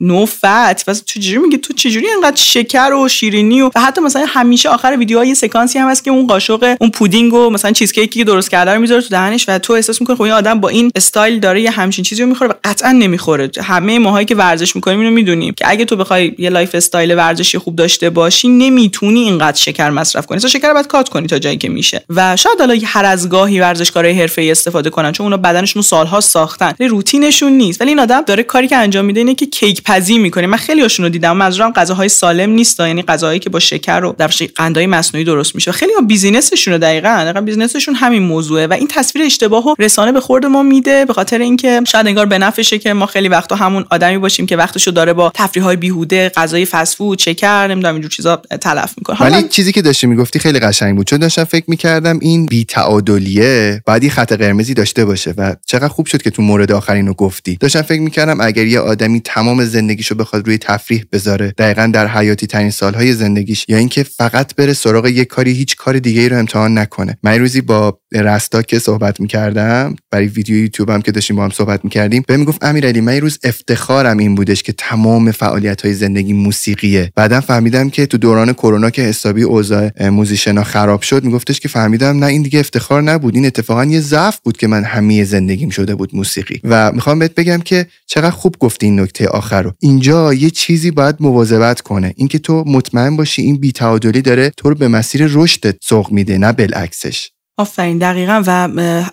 [0.02, 4.70] no fat واسه چجوری میگه تو چجوری انقدر شکر و شیرینی و, حتی مثلا همیشه
[4.70, 8.20] آخر ویدیوها یه سکانسی هم هست که اون قاشق اون پودینگ و مثلا چیز کیکی
[8.20, 10.70] که درست کرده رو می‌ذاره تو دهنش و تو احساس می‌کنی خب این آدم با
[10.70, 13.52] این استایل داره یه همچین چیزی رو می‌خوره و قطعا نمی‌خوره.
[13.64, 17.76] همه ماهایی که ورزش می‌کنیم اینو می‌دونیم که اگه تو بخوای یه lifestyle ورزشی خوب
[17.76, 20.40] داشته باشی نمی‌تونی اینقدر شکر مصرف کنی.
[20.40, 22.04] شکر باید cut کنی تا جایی که میشه.
[22.10, 26.71] و شاید حالا هر از گاهی ورزشکارای حرفه‌ای استفاده کنن چون اونا بدنشون سالها ساختن.
[26.80, 27.82] روتینشون نیست.
[27.82, 30.48] ولی این آدم داره کاری که انجام میده اینه که کیک پزی می‌کنه.
[30.48, 34.16] من خیلی هاشون رو دیدم منظورم غذاهای سالم نیست یعنی غذاهایی که با شکر و
[34.18, 35.72] در قندهای مصنوعی درست میشه.
[35.72, 40.12] خیلی ها بیزینسشون رو دقیقاً دقیقاً بیزینسشون همین موضوعه و این تصویر اشتباه و رسانه
[40.12, 43.56] به خورد ما میده به خاطر اینکه شاید انگار به نفعشه که ما خیلی وقتا
[43.56, 48.12] همون آدمی باشیم که وقتشو داره با تفریح‌های بیهوده غذای فست فود شکر نمی‌دونم اینجور
[48.12, 49.22] چیزا تلف می‌کنه.
[49.22, 51.08] ولی چیزی که داشتی می‌گفتی خیلی قشنگ بود.
[51.08, 56.06] چون داشتم فکر می‌کردم این بی تعادلیه بعدی خط قرمزی داشته باشه و چقدر خوب
[56.06, 57.58] شد که تو مورد آخرین رو گفتی.
[57.60, 62.47] داشتم فکر می‌کردم اگر یه آدمی تمام زندگیشو بخواد روی تفریح بذاره دقیقا در حیاتی
[62.47, 66.38] ترین سالهای زندگیش یا اینکه فقط بره سراغ یه کاری هیچ کار دیگه ای رو
[66.38, 67.18] امتحان نکنه.
[67.24, 71.49] من روزی با رستا که صحبت می‌کردم برای ویدیو یوتیوب هم که داشتیم با هم
[71.49, 76.34] صحبت می‌کردیم به می‌گفت امیرعلی من روز افتخارم این بودش که تمام فعالیت های زندگی
[76.34, 77.12] موسیقیه.
[77.16, 82.20] بعدا فهمیدم که تو دوران کرونا که حسابی اوضاع موزیشنا خراب شد میگفتش که فهمیدم
[82.20, 83.36] نه این دیگه افتخار نبود.
[83.36, 86.41] این اتفاقا یه ضعف بود که من همه زندگیم شده بود موسیقی.
[86.64, 89.74] و می‌خوام بهت بگم که چقدر خوب گفتی این نکته آخر رو.
[89.80, 92.14] اینجا یه چیزی باید مواظبت کنه.
[92.18, 96.52] اینکه تو مطمئن باشی این بیتعادلی داره تو رو به مسیر رشدت سوق میده نه
[96.52, 97.30] بالعکسش.
[97.62, 98.43] آفرین دقیقا.
[98.47, 98.70] و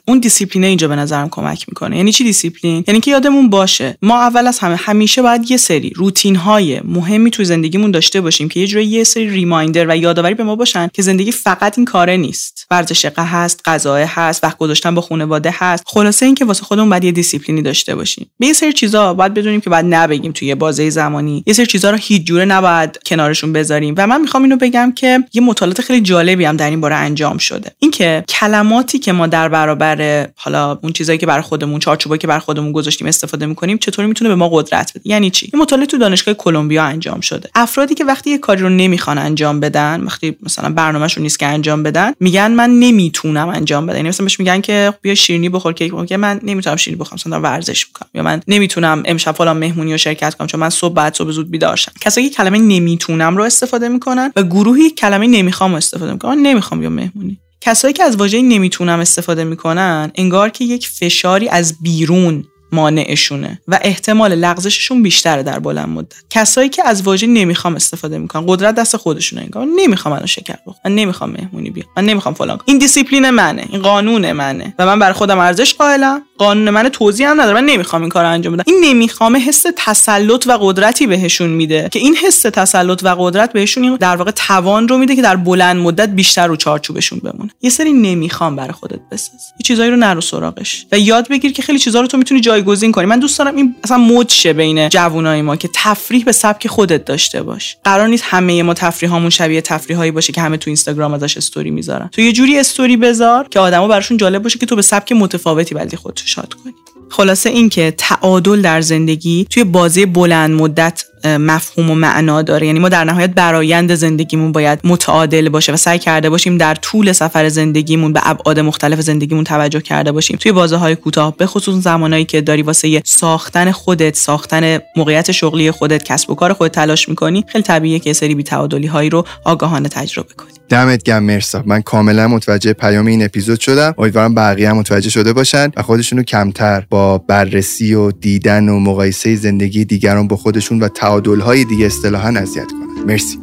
[0.09, 1.97] اون دیسیپلین اینجا به نظرم کمک می‌کنه.
[1.97, 5.93] یعنی چی دیسیپلین؟ یعنی که یادمون باشه ما اول از همه همیشه باید یه سری
[5.97, 10.35] روتین های مهمی توی زندگیمون داشته باشیم که یه جوری یه سری reminder و یادآوری
[10.35, 12.67] به ما باشن که زندگی فقط این کاره نیست.
[12.71, 15.85] ورزش هست غذا هست وقت گذاشتن با خانواده هست.
[15.87, 18.31] خلاصه اینکه واسه خودمون باید یه دیسیپلینی داشته باشیم.
[18.39, 21.43] به یه سری چیزا باید بدونیم که باید نه بگیم توی بازه زمانی.
[21.47, 23.95] یه سری چیزا رو هیچ جوره نباید کنارشون بذاریم.
[23.97, 27.39] و من می‌خوام اینو بگم که یه مطالعات خیلی جالبی هم در این باره انجام
[27.39, 27.71] شده.
[27.79, 32.41] اینکه کلماتی که ما در برابر حالا اون چیزایی که برای خودمون چارچوبایی که برای
[32.41, 35.99] خودمون گذاشتیم استفاده می‌کنیم چطوری می‌تونه به ما قدرت بده؟ یعنی چی؟ این مطالعه تو
[35.99, 37.51] دانشگاه کلمبیا انجام شده.
[37.55, 41.83] افرادی که وقتی یه کاری رو نمی‌خوان انجام بدن وقتی مثلا برنامهشون نیست که انجام
[41.83, 45.93] بدن میگن من نمی‌تونم انجام بدم یعنی مثلا بهش میگن که بیا شیرینی بخور کیک
[45.93, 48.09] بخور من نمی‌تونم شیرینی بخورم مثلا ورزش می‌کنم.
[48.15, 51.51] یا من نمی‌تونم امشب فلان مهمونی رو شرکت کنم چون من صبح باید صبح زود
[51.51, 51.93] بیدار شم.
[52.01, 56.91] کسایی که کلمه نمی‌تونم رو استفاده می‌کنن و گروهی کلمه نمی‌خوام استفاده می‌کنن نمی‌خوام بیام
[56.91, 57.39] مهمونی.
[57.61, 63.79] کسایی که از واژه نمی‌تونم استفاده می‌کنن انگار که یک فشاری از بیرون مانعشونه و
[63.83, 66.15] احتمال لغزششون بیشتره در بلند مدت.
[66.31, 69.43] کسایی که از واژه نمی‌خوام استفاده می‌کنن قدرت دست خودشونه.
[69.43, 70.79] انگار نمی‌خوام من شکر بخورم.
[70.85, 71.87] من نمی‌خوام مهمونی بیام.
[71.97, 72.59] من نمی‌خوام فلان.
[72.65, 73.65] این دیسیپلین منه.
[73.69, 74.75] این قانون منه.
[74.79, 76.23] و من برای خودم ارزش قائلم.
[76.39, 77.61] قانون من توضیح هم نداره.
[77.61, 78.65] من نمی‌خوام این کار انجام بدم.
[78.67, 83.97] این نمی‌خوام حس تسلط و قدرتی بهشون میده که این حس تسلط و قدرت بهشون
[83.97, 87.51] در واقع توان رو میده که در بلند مدت بیشتر رو چارچوبشون بمونه.
[87.63, 89.41] یه سری نمی‌خوام برای خودت بساز.
[89.59, 90.87] یه چیزایی رو نرو سراغش.
[90.93, 93.07] و یاد بگیر که خیلی چیزا رو تو می‌تونی جایگزین کنی.
[93.07, 97.05] من دوست دارم این اصلا مد شه بین جوانای ما که تفریح به سبک خودت
[97.05, 97.77] داشته باش.
[97.85, 102.09] قرار نیست همه ما تفریحامون شبیه تفریحایی باشه که همه تو اینستاگرام ازش استوری می‌ذارن.
[102.13, 105.75] تو یه جوری استوری بذار که آدما براشون جالب باشه که تو به سبک متفاوتی
[105.75, 106.75] ولی خودتو شاد کنی.
[107.11, 112.67] خلاصه اینکه تعادل در زندگی توی بازی بلند مدت مفهوم و معنا داره.
[112.67, 117.13] یعنی ما در نهایت برایند زندگیمون باید متعادل باشه و سعی کرده باشیم در طول
[117.13, 120.37] سفر زندگیمون به ابعاد مختلف زندگیمون توجه کرده باشیم.
[120.37, 125.71] توی بازه های کوتاه به خصوص زمانایی که داری واسه ساختن خودت ساختن موقعیت شغلی
[125.71, 129.89] خودت کسب و کار خودت تلاش می‌کنی خیلی طبیعیه که سری بی‌تعادلی هایی رو آگاهانه
[129.89, 130.49] تجربه کنی.
[130.69, 131.63] دمت گرم مرسا.
[131.67, 133.95] من کاملا متوجه پیام این اپیزود شدم.
[133.99, 139.37] امیدوارم بقیه هم متوجه شده باشن و خودشونو کمتر با بررسی و دیدن و مقایسه
[139.37, 143.07] زندگی دیگران با خودشون و تعادل های دیگه اصطلاحا اذیت کنن.
[143.07, 143.39] مرسی.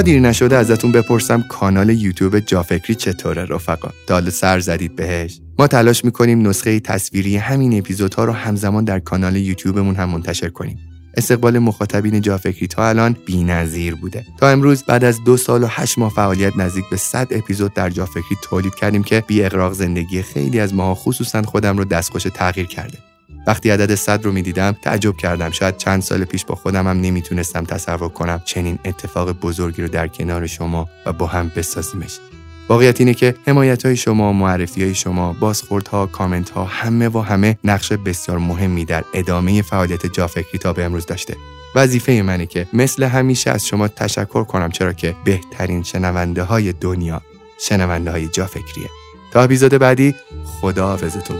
[0.00, 6.04] دیر نشده ازتون بپرسم کانال یوتیوب جافکری چطوره رفقا؟ دال سر زدید بهش؟ ما تلاش
[6.04, 10.78] می‌کنیم نسخه تصویری همین اپیزودها رو همزمان در کانال یوتیوبمون هم منتشر کنیم.
[11.16, 14.24] استقبال مخاطبین جافکری تا الان بی‌نظیر بوده.
[14.38, 17.90] تا امروز بعد از دو سال و هشت ماه فعالیت نزدیک به 100 اپیزود در
[17.90, 22.66] جافکری تولید کردیم که بی اقراق زندگی خیلی از ماها خصوصا خودم رو دستخوش تغییر
[22.66, 22.98] کرده.
[23.46, 27.64] وقتی عدد 100 رو می‌دیدم تعجب کردم شاید چند سال پیش با خودم هم نمی‌تونستم
[27.64, 32.18] تصور کنم چنین اتفاق بزرگی رو در کنار شما و با هم بسازیمش
[32.68, 37.58] واقعیت اینه که حمایت های شما، معرفی های شما، بازخوردها، کامنت ها همه و همه
[37.64, 41.36] نقش بسیار مهمی در ادامه فعالیت جافکری تا به امروز داشته.
[41.74, 47.22] وظیفه منه که مثل همیشه از شما تشکر کنم چرا که بهترین شنونده های دنیا
[47.60, 48.88] شنونده های جافکریه.
[49.32, 50.14] تا اپیزود بعدی
[50.60, 51.36] خدا حافظتون.